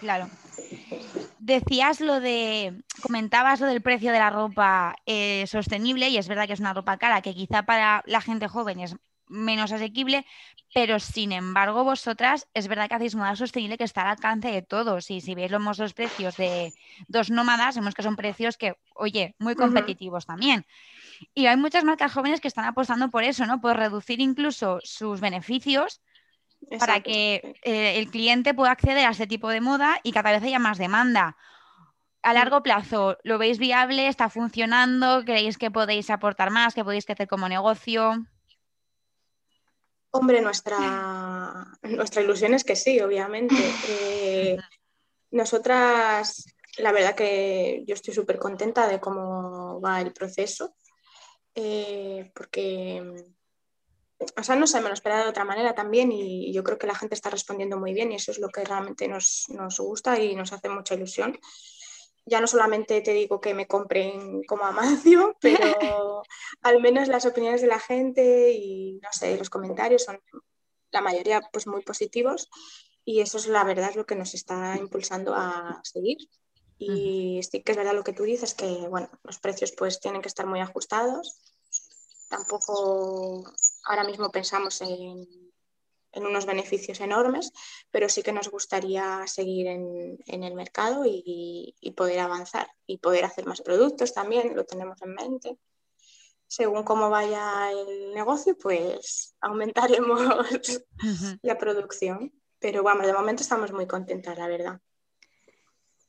[0.00, 0.28] Claro
[1.46, 6.46] decías lo de, comentabas lo del precio de la ropa eh, sostenible y es verdad
[6.48, 8.96] que es una ropa cara que quizá para la gente joven es
[9.28, 10.26] menos asequible,
[10.74, 14.62] pero sin embargo vosotras es verdad que hacéis moda sostenible que está al alcance de
[14.62, 16.72] todos y si veis los, precios de
[17.06, 20.66] dos nómadas, vemos que son precios que, oye, muy competitivos también.
[21.34, 23.60] Y hay muchas marcas jóvenes que están apostando por eso, ¿no?
[23.60, 26.00] Por reducir incluso sus beneficios
[26.78, 30.42] para que eh, el cliente pueda acceder a este tipo de moda y cada vez
[30.42, 31.36] haya más demanda.
[32.22, 34.08] A largo plazo, ¿lo veis viable?
[34.08, 35.24] ¿Está funcionando?
[35.24, 36.74] ¿Creéis que podéis aportar más?
[36.74, 38.26] ¿Que podéis crecer como negocio?
[40.10, 43.54] Hombre, nuestra, nuestra ilusión es que sí, obviamente.
[43.88, 44.56] Eh,
[45.30, 46.46] nosotras,
[46.78, 50.74] la verdad que yo estoy súper contenta de cómo va el proceso,
[51.56, 53.26] eh, porque
[54.36, 56.86] o sea, no sé, me lo esperaba de otra manera también y yo creo que
[56.86, 59.46] la gente está respondiendo muy bien y eso es lo que realmente nos,
[59.78, 61.38] gusta y nos hace mucha ilusión.
[62.24, 66.22] ya no solamente te digo que me compren como Amancio, pero
[66.62, 70.20] al menos las opiniones de la gente y no sé, los comentarios son
[70.92, 72.48] la mayoría pues muy positivos
[73.04, 76.18] y eso es la verdad lo que nos está impulsando a seguir.
[76.78, 80.20] Y sí que es verdad lo que tú dices, que bueno, los precios pues tienen
[80.20, 81.40] que estar muy ajustados.
[82.28, 83.50] Tampoco
[83.84, 85.26] ahora mismo pensamos en,
[86.14, 87.52] unos beneficios enormes,
[87.90, 93.46] pero sí que nos gustaría seguir en, el mercado y, poder avanzar y poder hacer
[93.46, 95.58] más productos también, lo tenemos en mente.
[96.46, 100.20] Según cómo vaya el negocio, pues aumentaremos
[101.42, 102.32] la producción.
[102.58, 104.80] Pero vamos, de momento estamos muy contentas, la verdad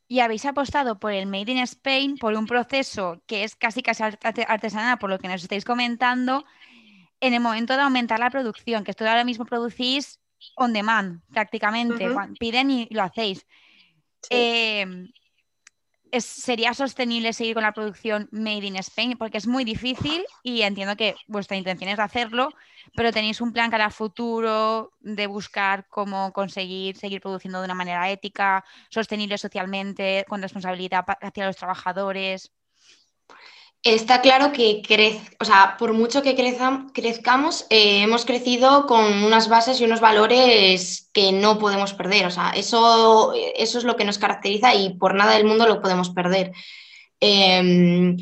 [0.07, 4.03] y habéis apostado por el Made in Spain, por un proceso que es casi casi
[4.47, 6.45] artesanal, por lo que nos estáis comentando,
[7.19, 10.19] en el momento de aumentar la producción, que esto ahora mismo producís
[10.55, 13.45] on demand, prácticamente, piden y lo hacéis.
[16.19, 19.17] ¿Sería sostenible seguir con la producción Made in Spain?
[19.17, 22.49] Porque es muy difícil y entiendo que vuestra intención es hacerlo,
[22.95, 27.73] pero tenéis un plan para el futuro de buscar cómo conseguir seguir produciendo de una
[27.73, 32.51] manera ética, sostenible socialmente, con responsabilidad hacia los trabajadores.
[33.93, 34.81] Está claro que
[35.39, 41.09] o sea, por mucho que crezcamos, eh, hemos crecido con unas bases y unos valores
[41.13, 42.25] que no podemos perder.
[42.25, 45.81] O sea, eso, eso es lo que nos caracteriza y por nada del mundo lo
[45.81, 46.51] podemos perder.
[47.21, 48.17] Em,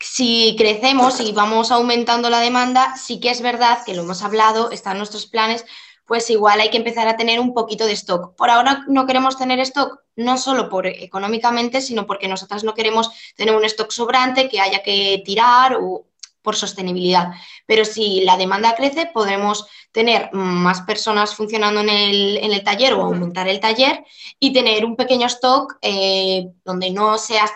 [0.00, 4.70] si crecemos y vamos aumentando la demanda, sí que es verdad que lo hemos hablado,
[4.70, 5.66] están nuestros planes,
[6.06, 8.34] pues igual hay que empezar a tener un poquito de stock.
[8.36, 13.10] Por ahora no queremos tener stock, no solo por económicamente, sino porque nosotras no queremos
[13.36, 16.06] tener un stock sobrante que haya que tirar o
[16.42, 17.32] por sostenibilidad.
[17.66, 23.48] Pero si la demanda crece, podremos tener más personas funcionando en el, taller o aumentar
[23.48, 24.04] el taller
[24.40, 27.48] y tener un pequeño stock eh, donde no sea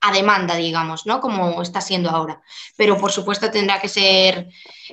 [0.00, 1.20] a demanda, digamos, ¿no?
[1.20, 2.40] Como está siendo ahora.
[2.76, 4.48] Pero por supuesto tendrá que ser,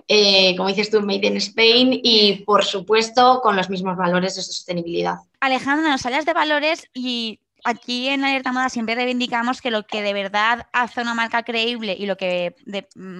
[0.07, 4.41] eh, como dices tú, made in Spain y por supuesto con los mismos valores de
[4.41, 5.15] sostenibilidad.
[5.39, 10.01] Alejandra, nos hablas de valores y aquí en Alerta Moda siempre reivindicamos que lo que
[10.01, 12.55] de verdad hace una marca creíble y lo que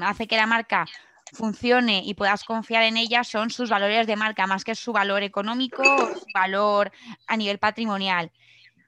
[0.02, 0.86] hace que la marca
[1.34, 5.24] funcione y puedas confiar en ella son sus valores de marca, más que su valor
[5.24, 6.92] económico o su valor
[7.28, 8.32] a nivel patrimonial.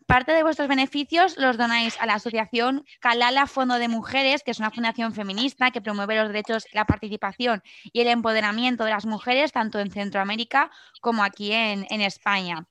[0.09, 4.57] Parte de vuestros beneficios los donáis a la asociación Calala Fondo de Mujeres, que es
[4.57, 7.61] una fundación feminista que promueve los derechos, la participación
[7.93, 12.65] y el empoderamiento de las mujeres, tanto en Centroamérica como aquí en, España.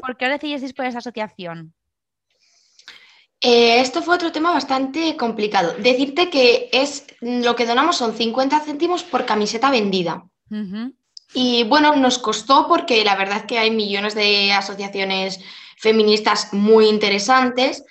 [0.00, 1.74] ¿Por qué os decidisteis por esa asociación?
[3.40, 5.74] Eh, esto fue otro tema bastante complicado.
[5.80, 10.26] Decirte que es lo que donamos son 50 céntimos por camiseta vendida.
[11.32, 15.40] Y bueno, nos costó porque la verdad es que hay millones de asociaciones
[15.84, 17.84] feministas muy interesantes,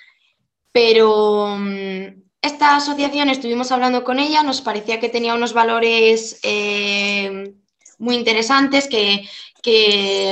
[0.72, 7.54] pero mm, esta asociación estuvimos hablando con ella, nos parecía que tenía unos valores eh,
[7.98, 9.28] muy interesantes, que,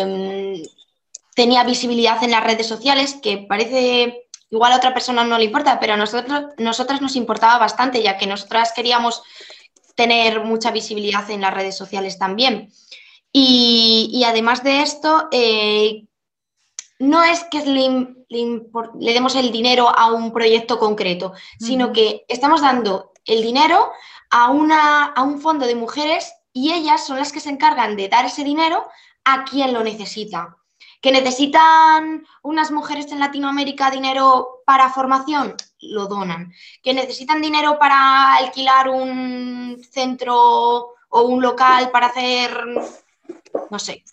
[0.05, 0.66] mm,
[1.35, 5.81] tenía visibilidad en las redes sociales, que parece igual a otra persona no le importa,
[5.81, 9.22] pero a nosotros, nosotras nos importaba bastante, ya que nosotras queríamos
[9.94, 12.70] tener mucha visibilidad en las redes sociales también.
[13.33, 16.05] Y, además de esto, eh,
[17.02, 23.12] no es que le, demos el dinero a un proyecto concreto, sino que estamos dando
[23.24, 23.90] el dinero
[24.30, 28.08] a, una, a un fondo de mujeres y ellas son las que se encargan de
[28.08, 28.86] dar ese dinero
[29.24, 30.56] a quien lo necesita.
[31.00, 35.56] ¿Que necesitan unas mujeres en Latinoamérica dinero para formación?
[35.80, 36.52] Lo donan.
[36.84, 42.56] ¿Que necesitan dinero para alquilar un centro o un local para hacer,
[43.70, 44.04] no sé,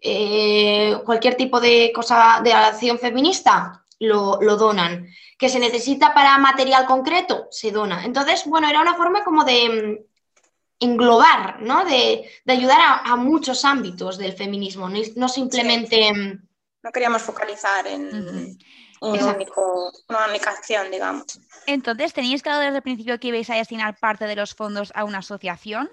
[0.00, 5.06] eh, cualquier tipo de cosa de acción feminista, lo, donan.
[5.38, 8.04] Que se necesita para material concreto, se dona.
[8.04, 11.84] Entonces, bueno, era una forma como de mm, englobar, ¿no?
[11.84, 16.12] De, ayudar a, muchos ámbitos del feminismo, no, simplemente...
[16.12, 16.48] Mm,
[16.82, 18.58] no queríamos focalizar en,
[19.00, 21.24] una única acción, digamos.
[21.66, 25.04] Entonces, ¿teníais claro desde el principio que ibais a destinar parte de los fondos a
[25.04, 25.90] una asociación?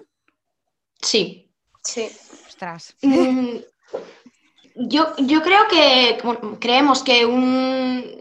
[1.00, 1.50] Sí.
[1.82, 2.10] Sí.
[2.46, 2.94] Ostras.
[3.02, 3.58] Mm,
[4.78, 6.18] yo, yo creo que
[6.60, 8.16] creemos que un...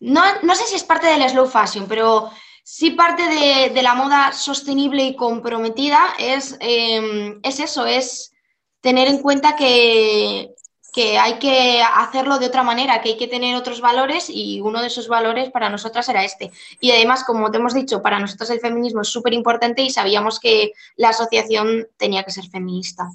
[0.00, 2.30] No, sé si es parte del slow fashion, pero
[2.62, 3.22] sí parte
[3.70, 8.32] de, la moda sostenible y comprometida es, em, es eso, es
[8.80, 10.54] tener en cuenta que,
[10.92, 14.82] que, hay que hacerlo de otra manera, que hay que tener otros valores y uno
[14.82, 16.50] de esos valores para nosotras era este.
[16.80, 20.38] Y además, como te hemos dicho, para nosotros el feminismo es súper importante y sabíamos
[20.38, 23.08] que la asociación tenía que ser feminista.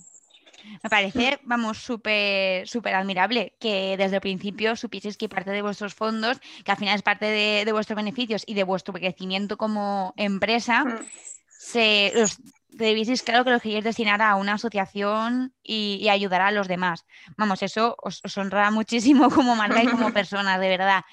[0.84, 5.94] Me parece, vamos, súper súper admirable que desde el principio supieseis que parte de vuestros
[5.94, 10.86] fondos, que al final es parte de, vuestros beneficios y de vuestro crecimiento como empresa,
[10.86, 11.06] mm.
[11.48, 12.38] se, los
[12.70, 17.06] debieseis, claro, que los queréis destinar a una asociación y, ayudar a los demás.
[17.38, 21.04] Vamos, eso os, honra muchísimo como marca y como persona, de verdad.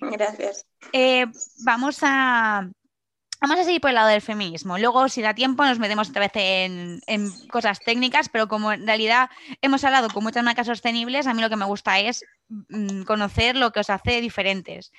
[0.00, 0.66] Gracias.
[0.92, 1.26] Eh,
[1.64, 2.68] vamos a
[3.44, 4.78] Vamos a seguir por el lado del feminismo.
[4.78, 9.28] Luego, si da tiempo, nos metemos otra vez en, cosas técnicas, pero como en realidad
[9.60, 13.54] hemos hablado con muchas marcas sostenibles, a mí lo que me gusta es mm, conocer
[13.54, 14.92] lo que os hace diferentes.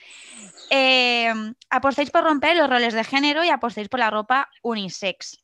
[0.69, 1.33] Eh,
[1.71, 5.43] apostáis por romper los roles de género y apostáis por la ropa unisex.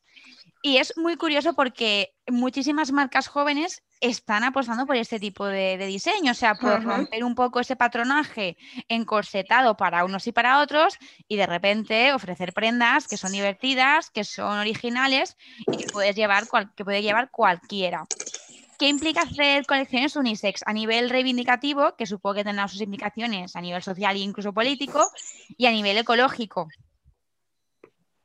[0.63, 6.31] Y es muy curioso porque muchísimas marcas jóvenes están apostando por este tipo de, diseño,
[6.31, 10.97] o sea, por romper un poco ese patronaje encorsetado para unos y para otros
[11.27, 15.35] y de repente ofrecer prendas que son divertidas, que son originales
[15.71, 18.05] y que puedes llevar que puede llevar cualquiera.
[18.77, 23.61] ¿Qué implica hacer colecciones unisex a nivel reivindicativo, que supongo que tendrá sus implicaciones a
[23.61, 25.11] nivel social e incluso político,
[25.55, 26.67] y a nivel ecológico?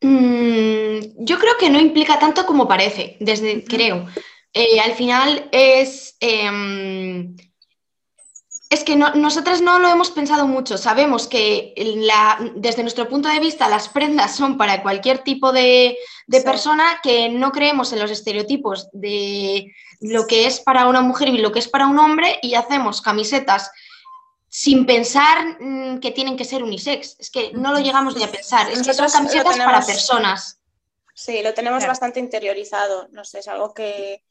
[0.01, 4.07] Mm, yo creo que no implica tanto como parece, desde, creo.
[4.53, 7.37] Eh, al final es, em,
[8.71, 10.77] es que nosotras no lo hemos pensado mucho.
[10.77, 11.75] Sabemos que
[12.57, 15.97] desde nuestro punto de vista las prendas son para cualquier tipo de,
[16.45, 21.39] persona, que no creemos en los estereotipos de lo que es para una mujer y
[21.39, 23.71] lo que es para un hombre y hacemos camisetas
[24.49, 27.17] sin pensar mm, que tienen que ser unisex.
[27.19, 28.71] Es que no lo llegamos ni a pensar.
[28.71, 30.61] Es que son camisetas para personas.
[31.15, 33.09] Sí, lo tenemos bastante interiorizado.
[33.13, 34.23] No sé, es algo que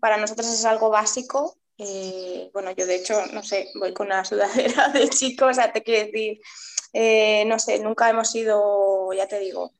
[0.00, 1.56] para nosotros es algo básico.
[1.78, 5.72] Eh, bueno, yo de hecho, no sé, voy con una sudadera de chicos, o sea,
[5.72, 6.40] te quiero decir,
[6.92, 9.72] eh, no sé, nunca hemos sido, ya te digo,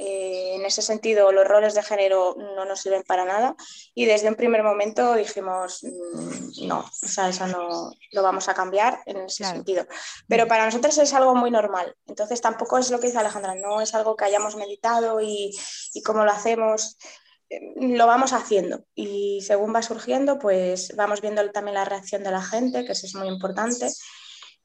[0.00, 3.56] eh, en ese sentido, los roles de género no nos sirven para nada
[3.94, 8.54] y desde un primer momento dijimos, mm, no, o sea, eso no lo vamos a
[8.54, 9.86] cambiar en ese sentido.
[10.28, 11.96] Pero para nosotros es algo muy normal.
[12.06, 15.50] Entonces tampoco es lo que dice Alejandra, no es algo que hayamos meditado y,
[15.92, 16.96] y cómo lo hacemos
[17.50, 22.30] eh, lo vamos haciendo y según va surgiendo, pues vamos viendo también la reacción de
[22.30, 23.88] la gente, que eso es muy importante.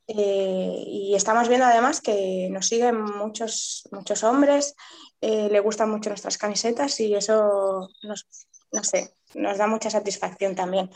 [0.08, 4.76] Eh, y estamos viendo además que nos siguen muchos, muchos hombres,
[5.22, 8.28] eh, le gustan mucho nuestras camisetas y eso nos,
[8.72, 10.90] no sé, nos da mucha satisfacción también,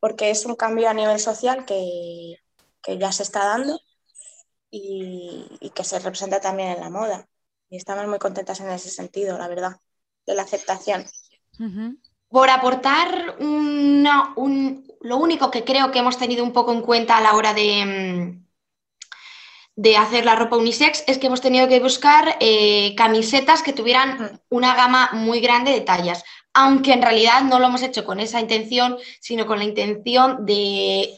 [0.00, 2.36] porque es un cambio a nivel social que,
[2.98, 3.78] ya se está dando
[4.70, 7.26] y, que se representa también en la moda.
[7.70, 9.76] Y estamos muy contentas en ese sentido, la verdad,
[10.26, 11.04] de la aceptación.
[12.28, 17.34] Por aportar lo único que creo que hemos tenido un poco en cuenta a la
[17.34, 18.43] hora de, mm,
[19.76, 24.40] de hacer la ropa unisex es que hemos tenido que buscar eh, camisetas que tuvieran
[24.48, 28.40] una gama muy grande de tallas, aunque en realidad no lo hemos hecho con esa
[28.40, 31.10] intención, sino con la intención de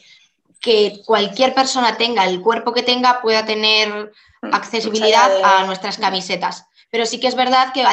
[0.59, 6.65] que cualquier persona tenga el cuerpo que tenga pueda tener mm, accesibilidad a nuestras camisetas.
[6.89, 7.83] Pero sí que es verdad que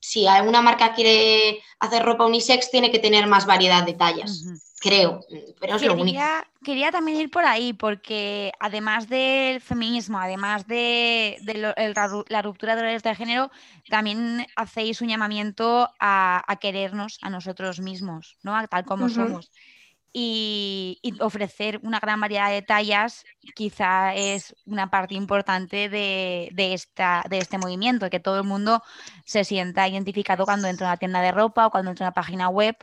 [0.00, 4.44] si alguna marca quiere hacer ropa unisex tiene que tener más variedad de tallas
[4.80, 5.20] creo,
[5.60, 6.20] pero es quería, lo único.
[6.64, 11.36] Quería también ir por ahí, porque además del feminismo, además de,
[12.28, 13.50] la ruptura de roles de género,
[13.88, 18.56] también hacéis un llamamiento a, querernos a nosotros mismos, ¿no?
[18.68, 19.50] tal como somos.
[20.12, 27.24] Y, ofrecer una gran variedad de tallas quizá es una parte importante de, de, esta,
[27.30, 28.82] de este movimiento, que todo el mundo
[29.24, 32.14] se sienta identificado cuando entra a una tienda de ropa o cuando entra a una
[32.14, 32.76] página web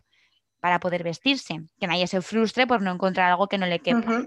[0.60, 4.26] para poder vestirse, que nadie se frustre por no encontrar algo que no le quepa.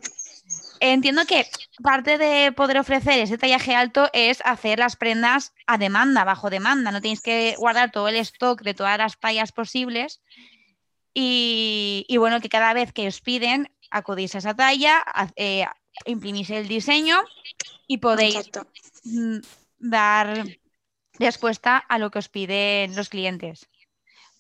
[0.81, 1.47] Entiendo que
[1.83, 6.91] parte de poder ofrecer ese tallaje alto es hacer las prendas a demanda, bajo demanda.
[6.91, 10.23] No tenéis que guardar todo el stock de todas las tallas posibles.
[11.13, 15.05] Y, bueno, que cada vez que os piden, acudís a esa talla,
[15.37, 15.67] eh,
[16.07, 17.19] imprimís el diseño
[17.87, 18.51] y podéis
[19.05, 19.39] mm,
[19.79, 20.45] dar
[21.19, 23.69] respuesta a lo que os piden los clientes.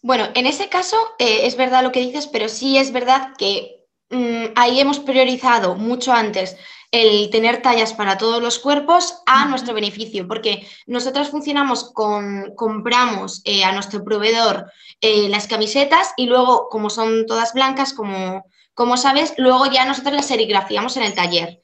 [0.02, 3.87] Bueno, en ese caso eh, es verdad lo que dices, pero sí es verdad que
[4.11, 6.56] mm, ahí hemos priorizado mucho antes
[6.90, 13.43] el tener tallas para todos los cuerpos a nuestro beneficio, porque nosotros funcionamos con, compramos
[13.45, 14.70] eh, a nuestro proveedor
[15.01, 20.14] eh, las camisetas y luego, como son todas blancas, como, como sabes, luego ya nosotros
[20.14, 21.62] las serigrafiamos en el taller.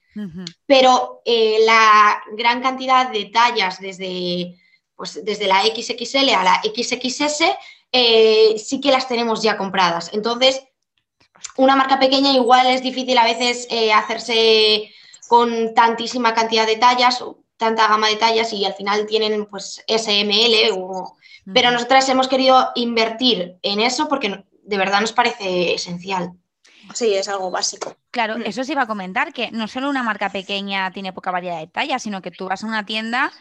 [0.65, 4.57] Pero la gran cantidad de tallas desde,
[4.95, 7.43] pues, desde la XXL a la XXS
[7.93, 10.11] eh, sí que las tenemos ya compradas.
[10.13, 10.63] Entonces,
[11.57, 14.91] una marca pequeña igual es difícil a veces eh, hacerse
[15.29, 17.23] con tantísima cantidad de tallas,
[17.57, 20.75] tanta gama de tallas y al final tienen pues SML,
[21.53, 26.33] pero nosotras hemos querido invertir en eso porque de verdad nos parece esencial.
[26.95, 27.97] Sí, es algo básico.
[28.11, 28.43] Claro, mm.
[28.43, 31.67] eso se iba a comentar, que no solo una marca pequeña tiene poca variedad de
[31.67, 33.33] tallas, sino que tú vas a una tienda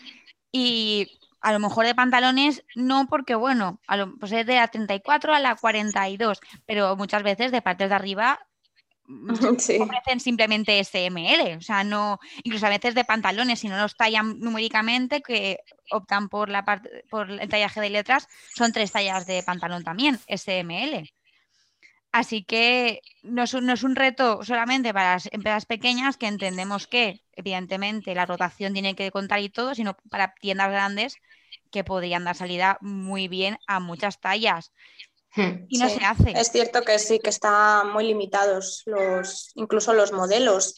[0.52, 4.68] y a lo mejor de pantalones no porque, bueno, a lo, pues es de la
[4.68, 8.40] 34 a la 42, pero muchas veces de partes de arriba
[9.08, 9.30] mm,
[9.82, 14.39] ofrecen simplemente SML, o sea, no, incluso a veces de pantalones, si no los tallan
[14.39, 15.60] numéricamente, que
[15.91, 20.20] optan por la parte, por el tallaje de letras, son tres tallas de pantalón también,
[20.28, 21.10] SML.
[22.12, 26.88] Así que no es, no es, un reto solamente para las empresas pequeñas que entendemos
[26.88, 31.18] que, evidentemente, la rotación tiene que contar y todo, sino para tiendas grandes
[31.72, 34.72] que podrían dar salida muy bien a muchas tallas.
[35.36, 35.66] Hmm.
[35.68, 36.32] Y no se hace.
[36.32, 40.76] Es cierto que sí, que están muy limitados los, incluso los modelos.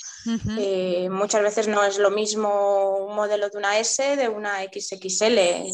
[0.57, 5.37] Eh, muchas veces no es lo mismo un modelo de una S de una XXL.
[5.37, 5.65] Eh,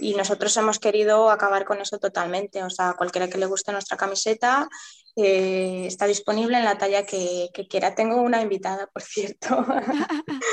[0.00, 2.62] y nosotros hemos querido acabar con eso totalmente.
[2.62, 4.68] O sea, cualquiera que le guste nuestra camiseta
[5.16, 7.94] eh, está disponible en la talla que, quiera.
[7.94, 9.64] Tengo una invitada, por cierto.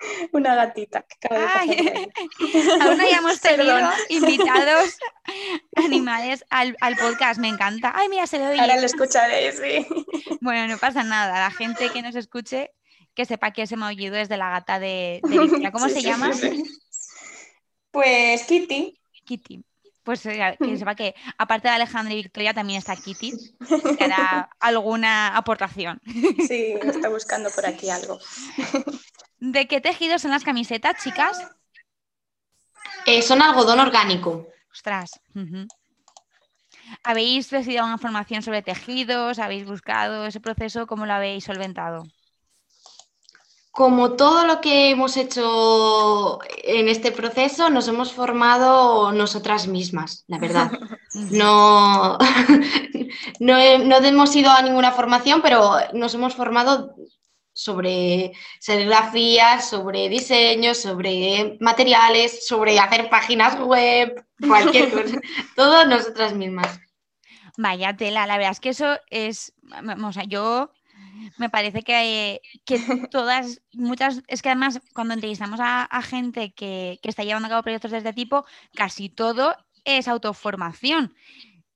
[0.32, 1.28] una gatita que
[2.80, 3.78] Aún no hayamos tenido
[4.08, 4.98] invitados
[5.76, 7.92] animales al, podcast, me encanta.
[7.94, 8.60] Ay, mira, se lo oye.
[8.60, 9.86] Ahora lo escucharéis, sí.
[10.40, 11.38] Bueno, no pasa nada.
[11.38, 12.70] La gente que nos escuche,
[13.14, 16.30] que sepa que ese maullido es de la gata de, de ¿Cómo se llama?
[17.90, 18.98] Pues Kitty.
[19.24, 19.64] Kitty.
[20.08, 23.30] Pues eh, que sepa que aparte de Alejandra y Victoria también está Kitty,
[23.98, 26.00] que hará alguna aportación.
[26.48, 28.18] Sí, está buscando por aquí algo.
[29.38, 31.46] ¿De qué tejidos son las camisetas, chicas?
[33.04, 34.48] Eh, son algodón orgánico.
[34.72, 35.10] Ostras.
[37.02, 39.38] ¿Habéis recibido alguna información sobre tejidos?
[39.38, 40.86] ¿Habéis buscado ese proceso?
[40.86, 42.04] ¿Cómo lo habéis solventado?
[43.78, 50.38] Como todo lo que hemos hecho en este proceso, nos hemos formado nosotras mismas, la
[50.38, 50.72] verdad.
[51.30, 52.18] No,
[53.40, 56.96] no, hemos ido a ninguna formación, pero nos hemos formado
[57.52, 65.20] sobre serigrafías, sobre diseños, sobre materiales, sobre hacer páginas web, cualquier cosa.
[65.54, 66.80] todo nosotras mismas.
[67.56, 69.54] Vaya tela, la verdad es que eso es,
[70.04, 70.72] o sea, yo
[71.36, 72.78] me parece que, que
[73.10, 77.90] todas, muchas, es que además cuando entrevistamos a, gente que, está llevando a cabo proyectos
[77.90, 78.44] de este tipo,
[78.74, 81.14] casi todo es autoformación.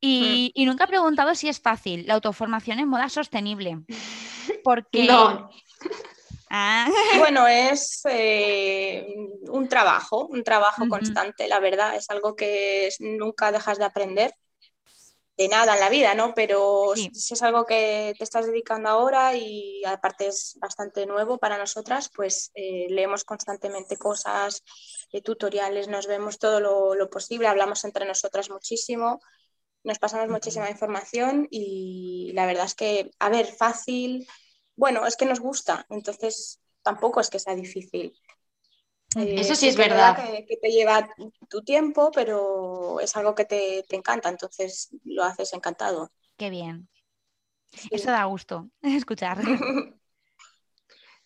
[0.01, 0.65] Y, mm.
[0.65, 3.79] nunca he preguntado si es fácil la autoformación en moda sostenible.
[4.65, 5.05] Porque.
[5.05, 5.51] No.
[6.51, 6.87] Ah.
[7.19, 9.07] Bueno, es eh,
[9.49, 14.35] un trabajo, un trabajo constante, la verdad, es algo que nunca dejas de aprender
[15.43, 16.35] de nada en la vida, ¿no?
[16.35, 21.59] Pero si es algo que te estás dedicando ahora y aparte es bastante nuevo para
[21.59, 24.63] nosotras, pues eh, leemos constantemente cosas,
[25.13, 29.21] eh, tutoriales, nos vemos todo lo, posible, hablamos entre nosotras muchísimo,
[29.83, 34.27] nos pasamos muchísima información y la verdad es que, a ver, fácil,
[34.77, 38.15] bueno, es que nos gusta, entonces tampoco es que sea difícil.
[39.17, 40.17] Eh, Eso sí es verdad.
[40.47, 41.09] Que, te lleva
[41.49, 46.11] tu tiempo, pero es algo que te, encanta, entonces lo haces encantado.
[46.37, 46.89] Qué bien.
[47.91, 49.39] Eso da gusto escuchar.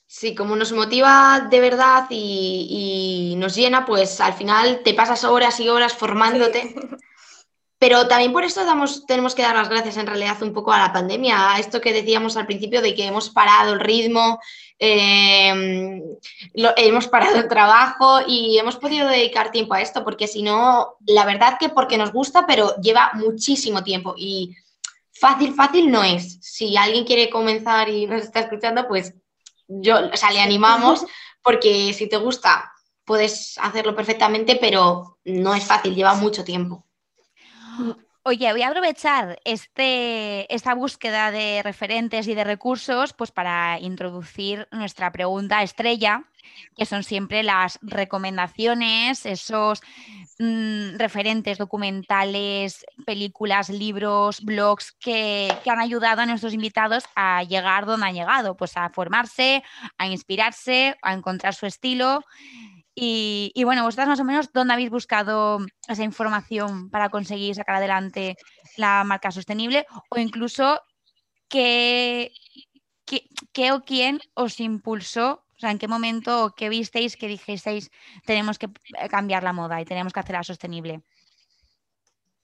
[0.08, 5.58] Sí, como nos motiva de verdad y, nos llena, pues al final te pasas horas
[5.58, 6.74] y horas formándote.
[7.78, 8.62] Pero también por eso
[9.06, 11.92] tenemos que dar las gracias en realidad un poco a la pandemia, a esto que
[11.92, 14.40] decíamos al principio de que hemos parado el ritmo,
[14.78, 16.02] Em,
[16.76, 21.24] hemos parado el trabajo y hemos podido dedicar tiempo a esto, porque si no, la
[21.24, 24.54] verdad que porque nos gusta, pero lleva muchísimo tiempo y
[25.12, 26.38] fácil, fácil no es.
[26.42, 29.14] Si alguien quiere comenzar y nos está escuchando, pues
[29.66, 31.06] yo, o sea, le animamos,
[31.42, 32.70] porque si te gusta,
[33.04, 36.84] puedes hacerlo perfectamente, pero no es fácil, lleva mucho tiempo.
[38.28, 44.66] Oye, voy a aprovechar este, esta búsqueda de referentes y de recursos pues para introducir
[44.72, 46.24] nuestra pregunta estrella,
[46.76, 49.80] que son siempre las recomendaciones, esos
[50.40, 57.86] mm, referentes documentales, películas, libros, blogs que, que, han ayudado a nuestros invitados a llegar
[57.86, 59.62] donde han llegado, pues a formarse,
[59.98, 62.24] a inspirarse, a encontrar su estilo.
[62.98, 68.36] Y, bueno, vosotras más o menos, ¿dónde habéis buscado esa información para conseguir sacar adelante
[68.78, 69.86] la marca sostenible?
[70.08, 70.80] O incluso,
[71.46, 72.32] ¿qué,
[73.04, 75.44] qué, o quién os impulsó?
[75.56, 77.90] O sea, ¿en qué momento o qué visteis que dijisteis
[78.24, 81.02] tenemos que eh, cambiar la moda y tenemos que hacerla sostenible?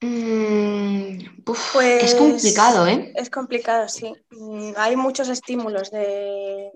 [0.02, 3.10] Mm, pues, es complicado, ¿eh?
[3.14, 4.12] Es complicado, sí.
[4.30, 6.72] Mm, hay muchos estímulos de,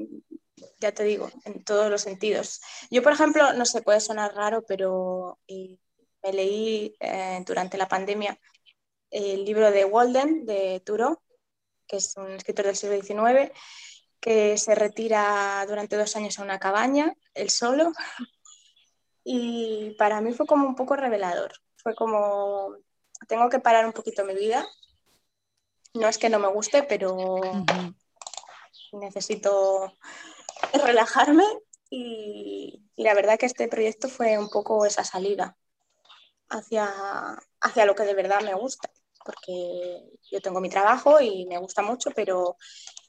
[0.78, 2.60] ya te digo, en todos los sentidos.
[2.90, 5.78] Yo, por ejemplo, no sé, puede sonar raro, pero eh,
[6.22, 8.38] me leí eh, durante la pandemia
[9.10, 11.22] el libro de Walden, de Turo,
[11.86, 13.52] que es un escritor del siglo XIX,
[14.20, 17.92] que se retira durante dos años a una cabaña, él solo.
[19.24, 21.52] Y para mí fue como un poco revelador.
[21.76, 22.76] Fue como,
[23.28, 24.66] tengo que parar un poquito mi vida.
[25.94, 27.40] No es que no me guste, pero
[28.92, 29.92] necesito
[30.72, 31.44] relajarme
[31.90, 35.56] y, la verdad que este proyecto fue un poco esa salida
[36.48, 36.88] hacia,
[37.60, 38.90] hacia lo que de verdad me gusta,
[39.24, 42.56] porque yo tengo mi trabajo y me gusta mucho, pero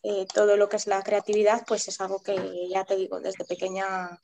[0.04, 3.46] eh, todo lo que es la creatividad, pues es algo que ya te digo, desde
[3.46, 4.20] pequeña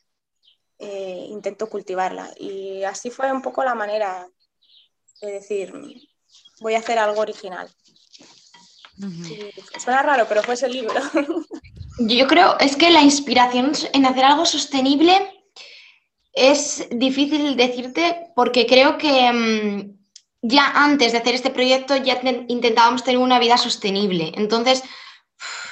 [0.80, 2.34] eh, intento cultivarla.
[2.38, 4.28] Y así fue un poco la manera
[5.22, 5.74] de decir,
[6.60, 7.70] voy a hacer algo original.
[9.80, 10.94] suena raro, pero fue ese libro.
[12.00, 15.14] Yo creo, es que la inspiración en hacer algo sostenible
[16.34, 19.94] es difícil decirte porque creo que mm,
[20.42, 24.32] ya antes de hacer este proyecto ya intentábamos tener una vida sostenible.
[24.36, 24.84] Entonces,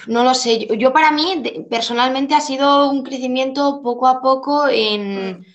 [0.07, 5.39] no lo sé, yo, para mí personalmente ha sido un crecimiento poco a poco en,
[5.39, 5.45] mm,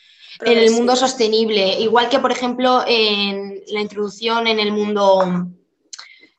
[0.40, 5.48] en el mundo sostenible, igual que por ejemplo en la introducción en el mundo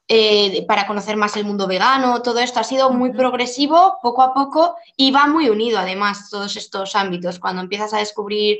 [0.09, 4.33] eh, para conocer más el mundo vegano, todo esto ha sido muy progresivo, poco a
[4.33, 7.39] poco, y va muy unido además todos estos ámbitos.
[7.39, 8.59] Cuando empiezas a descubrir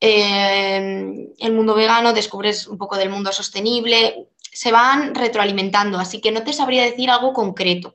[0.00, 6.32] eh, el mundo vegano, descubres un poco del mundo sostenible, se van retroalimentando, así que
[6.32, 7.94] no te sabría decir algo concreto.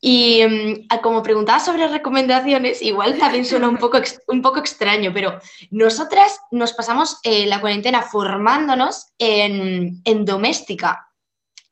[0.00, 5.38] Y mm, como preguntabas sobre recomendaciones, igual también suena un poco, un poco extraño, pero
[5.70, 11.11] nosotras nos pasamos eh, la cuarentena formándonos en, en doméstica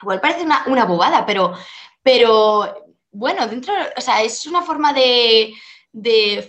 [0.00, 1.54] igual parece una, bobada, pero,
[2.02, 5.54] pero bueno, dentro, o sea, es una forma de,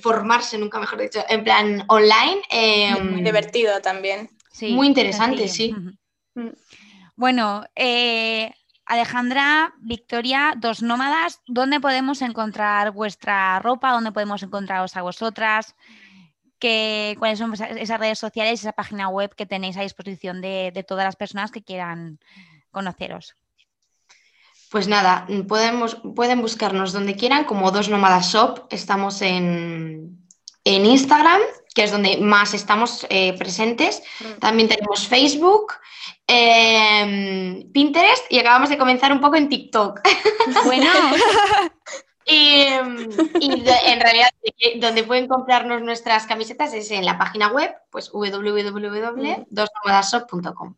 [0.02, 2.42] formarse, nunca mejor dicho, en plan online.
[2.50, 4.30] Em, muy divertido también.
[4.62, 5.76] muy interesante, sí.
[7.16, 8.52] Bueno, eh,
[8.86, 13.92] Alejandra, Victoria, dos nómadas, ¿dónde podemos encontrar vuestra ropa?
[13.92, 15.76] ¿Dónde podemos encontraros a vosotras?
[16.60, 20.84] ¿Qué, ¿Cuáles son esas redes sociales, esa página web que tenéis a disposición de, de
[20.84, 22.20] todas las personas que quieran
[22.72, 23.36] conoceros?
[24.72, 28.68] Pues nada, podemos, pueden buscarnos donde quieran como Dos Nómadas Shop.
[28.70, 30.18] Estamos en,
[30.64, 31.42] Instagram,
[31.76, 34.02] que es donde más estamos eh, presentes.
[34.22, 34.40] Mm.
[34.40, 35.74] También tenemos Facebook,
[36.26, 40.00] em, Pinterest y acabamos de comenzar un poco en TikTok.
[40.64, 40.90] Bueno.
[42.26, 44.30] y, en realidad
[44.78, 50.76] donde pueden comprarnos nuestras camisetas es en la página web, pues www.dosnomadashop.com.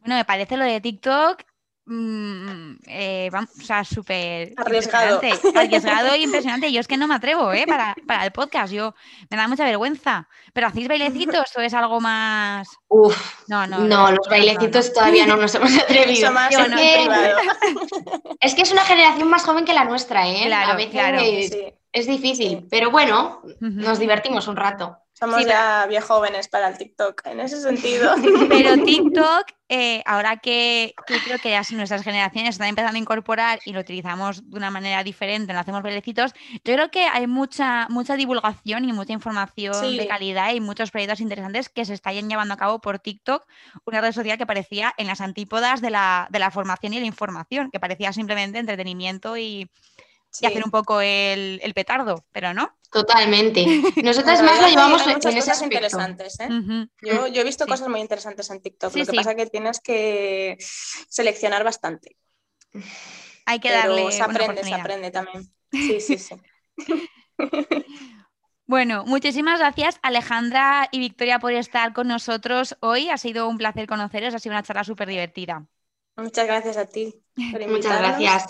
[0.00, 1.49] Bueno, me parece lo de TikTok
[1.92, 5.20] Mm, eh, vamos, o sea, súper arriesgado.
[5.56, 6.70] Arriesgado e impresionante.
[6.70, 7.64] Yo es que no me atrevo, ¿eh?
[7.66, 8.72] Para, para, el podcast.
[8.72, 8.94] Yo
[9.28, 10.28] me da mucha vergüenza.
[10.52, 12.68] ¿Pero hacéis bailecitos o es algo más.?
[12.86, 13.42] Uf.
[13.48, 13.80] No, no.
[13.80, 16.30] No, los bailecitos todavía no nos hemos atrevido.
[16.30, 17.08] Más es, que,
[18.40, 20.44] es, que, es una generación más joven que la nuestra, ¿eh?
[20.44, 21.18] Claro, A veces claro.
[21.92, 24.96] es, difícil, pero bueno, nos divertimos un rato.
[25.20, 28.14] Somos ya bien jóvenes para el TikTok, en ese sentido.
[28.48, 33.74] Pero TikTok, eh, ahora que, creo que ya nuestras generaciones están empezando a incorporar y
[33.74, 36.32] lo utilizamos de una manera diferente, lo hacemos velecitos,
[36.64, 41.20] yo creo que hay mucha, mucha divulgación y mucha información de calidad y muchos proyectos
[41.20, 43.46] interesantes que se están llevando a cabo por TikTok,
[43.84, 47.06] una red social que parecía en las antípodas de la, de la formación y la
[47.06, 49.70] información, que parecía simplemente entretenimiento y,
[50.40, 52.76] y hacer un poco el, petardo, pero no.
[52.90, 53.64] Totalmente.
[54.02, 56.38] Nosotras más lo llevamos en muchas cosas interesantes.
[56.40, 56.48] ¿eh?
[57.02, 58.94] yo, he visto cosas muy interesantes en TikTok.
[58.94, 60.56] lo que pasa es que tienes que
[61.08, 62.16] seleccionar bastante.
[63.46, 64.12] Hay que darle.
[64.12, 65.50] Se aprende, se aprende también.
[65.72, 66.34] Sí, sí, sí.
[68.70, 73.08] Bueno, muchísimas gracias Alejandra y Victoria por estar con nosotros hoy.
[73.08, 75.66] Ha sido un placer conoceros, ha sido una charla súper divertida.
[76.16, 77.14] Muchas gracias a ti.
[77.36, 78.46] Muchas gracias.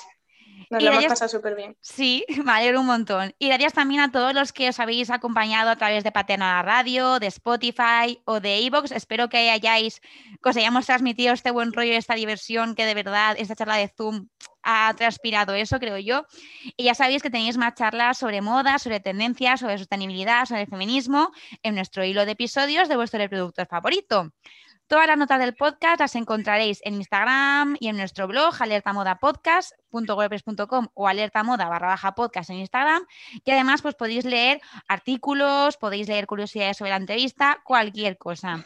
[0.68, 1.76] Nos lo hemos pasado súper bien.
[1.80, 3.34] Sí, me alegro un montón.
[3.38, 7.18] Y gracias también a todos los que os habéis acompañado a través de Paterna Radio,
[7.18, 8.92] de Spotify o de Evox.
[8.92, 10.00] Espero que hayáis,
[10.42, 13.88] que os hayamos transmitido este buen rollo, esta diversión, que de verdad esta charla de
[13.88, 14.28] Zoom
[14.62, 16.26] ha transpirado eso, creo yo.
[16.76, 20.68] Y ya sabéis que tenéis más charlas sobre moda, sobre tendencias, sobre sostenibilidad, sobre el
[20.68, 21.30] feminismo
[21.62, 24.32] en nuestro hilo de episodios de vuestro reproductor favorito.
[24.91, 31.07] Todas las notas del podcast las encontraréis en Instagram y en nuestro blog alertamodapodcast.wordpress.com o
[31.07, 33.07] alertamoda barra baja podcast en Instagram.
[33.45, 38.64] Y además pues podéis leer artículos, podéis leer curiosidades sobre la entrevista, cualquier cosa.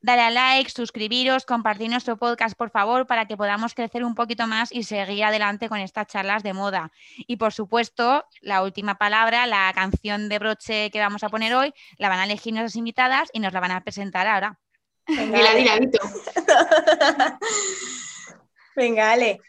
[0.00, 4.48] Dale a like, suscribiros, compartir nuestro podcast, por favor, para que podamos crecer un poquito
[4.48, 6.90] más y seguir adelante con estas charlas de moda.
[7.16, 11.72] Y por supuesto, la última palabra, la canción de broche que vamos a poner hoy,
[11.98, 14.58] la van a elegir nuestras invitadas y nos la van a presentar ahora.
[15.06, 15.78] Dila, dila,
[18.76, 19.40] Venga, Ale.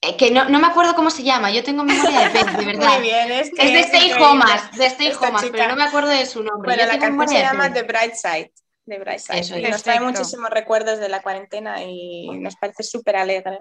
[0.00, 2.94] Eh, que no, me acuerdo cómo se llama, yo tengo memoria de pez, de verdad.
[2.94, 6.08] Muy bien, es que es de Stay Homas, de Stay Homas, pero no me acuerdo
[6.08, 6.74] de su nombre.
[6.74, 8.52] Bueno, la canción se llama The Bright Side.
[8.84, 9.70] The Bright Side.
[9.70, 13.60] nos trae muchísimos recuerdos de la cuarentena y nos parece súper alegre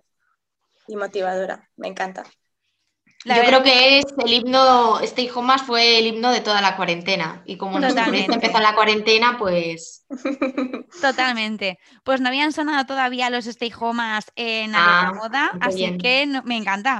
[0.88, 1.70] y motivadora.
[1.78, 2.24] Me encanta.
[3.26, 6.76] Yo creo que es el himno, este hijo más fue el himno de toda la
[6.76, 7.44] cuarentena.
[7.46, 10.06] Y como nos empezó la cuarentena, pues.
[11.02, 11.78] Totalmente.
[12.04, 16.58] Pues no habían sonado todavía los Stay Homas en la ah, moda, así que me
[16.58, 16.98] encanta,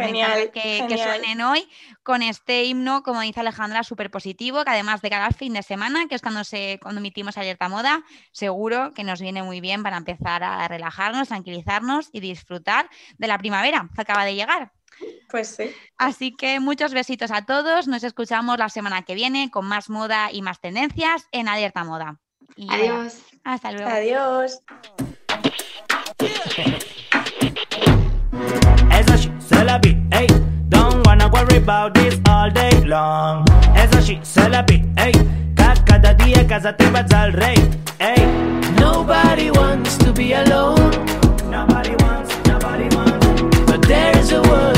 [0.54, 1.68] que, suenen hoy
[2.04, 6.08] con este himno, como dice Alejandra, súper positivo, que además de cada fin de semana,
[6.08, 9.98] que es cuando, se, cuando emitimos Alerta Moda, seguro que nos viene muy bien para
[9.98, 14.72] empezar a relajarnos, tranquilizarnos y disfrutar de la primavera que acaba de llegar.
[15.32, 15.72] Pues sí.
[15.98, 17.88] Así que muchos besitos a todos.
[17.88, 22.20] Nos escuchamos la semana que viene con más moda y más tendencias en Alerta Moda.
[22.70, 23.18] Adiós.
[23.44, 23.90] hasta luego.
[23.90, 24.60] Adiós.
[30.70, 33.46] Don't wanna worry about this all day long.
[33.76, 35.12] Eso she se la vi, hey.
[35.86, 37.56] Cada día casa te vas al rey,
[38.00, 38.26] hey.
[38.80, 40.92] Nobody wants to be alone.
[41.50, 43.88] Nobody wants, nobody wants.
[43.88, 44.71] There's a world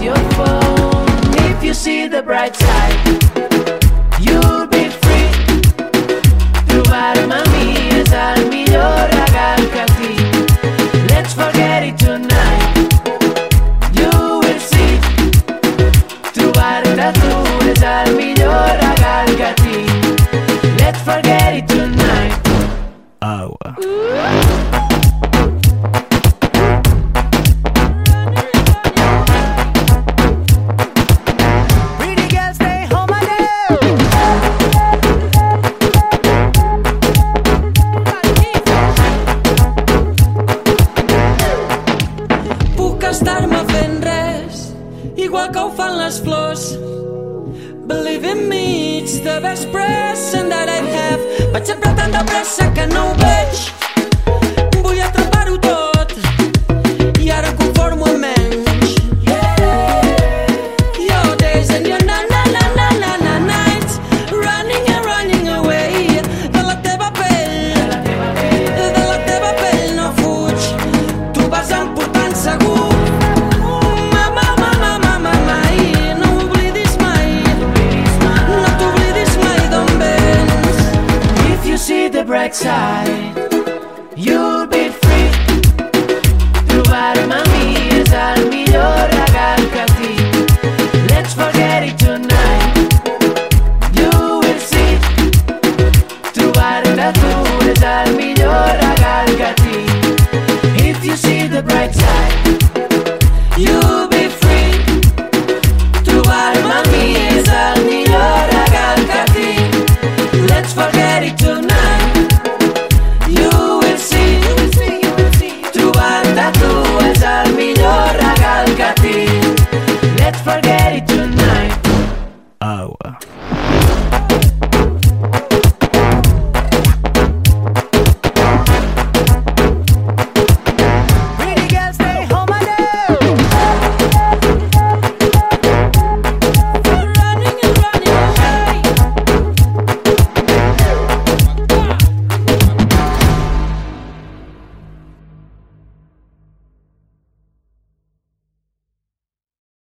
[0.00, 1.06] your phone.
[1.50, 3.39] If you see the bright side,
[49.22, 51.52] the best present that I have.
[51.52, 53.29] But you're under pressure, can nobody.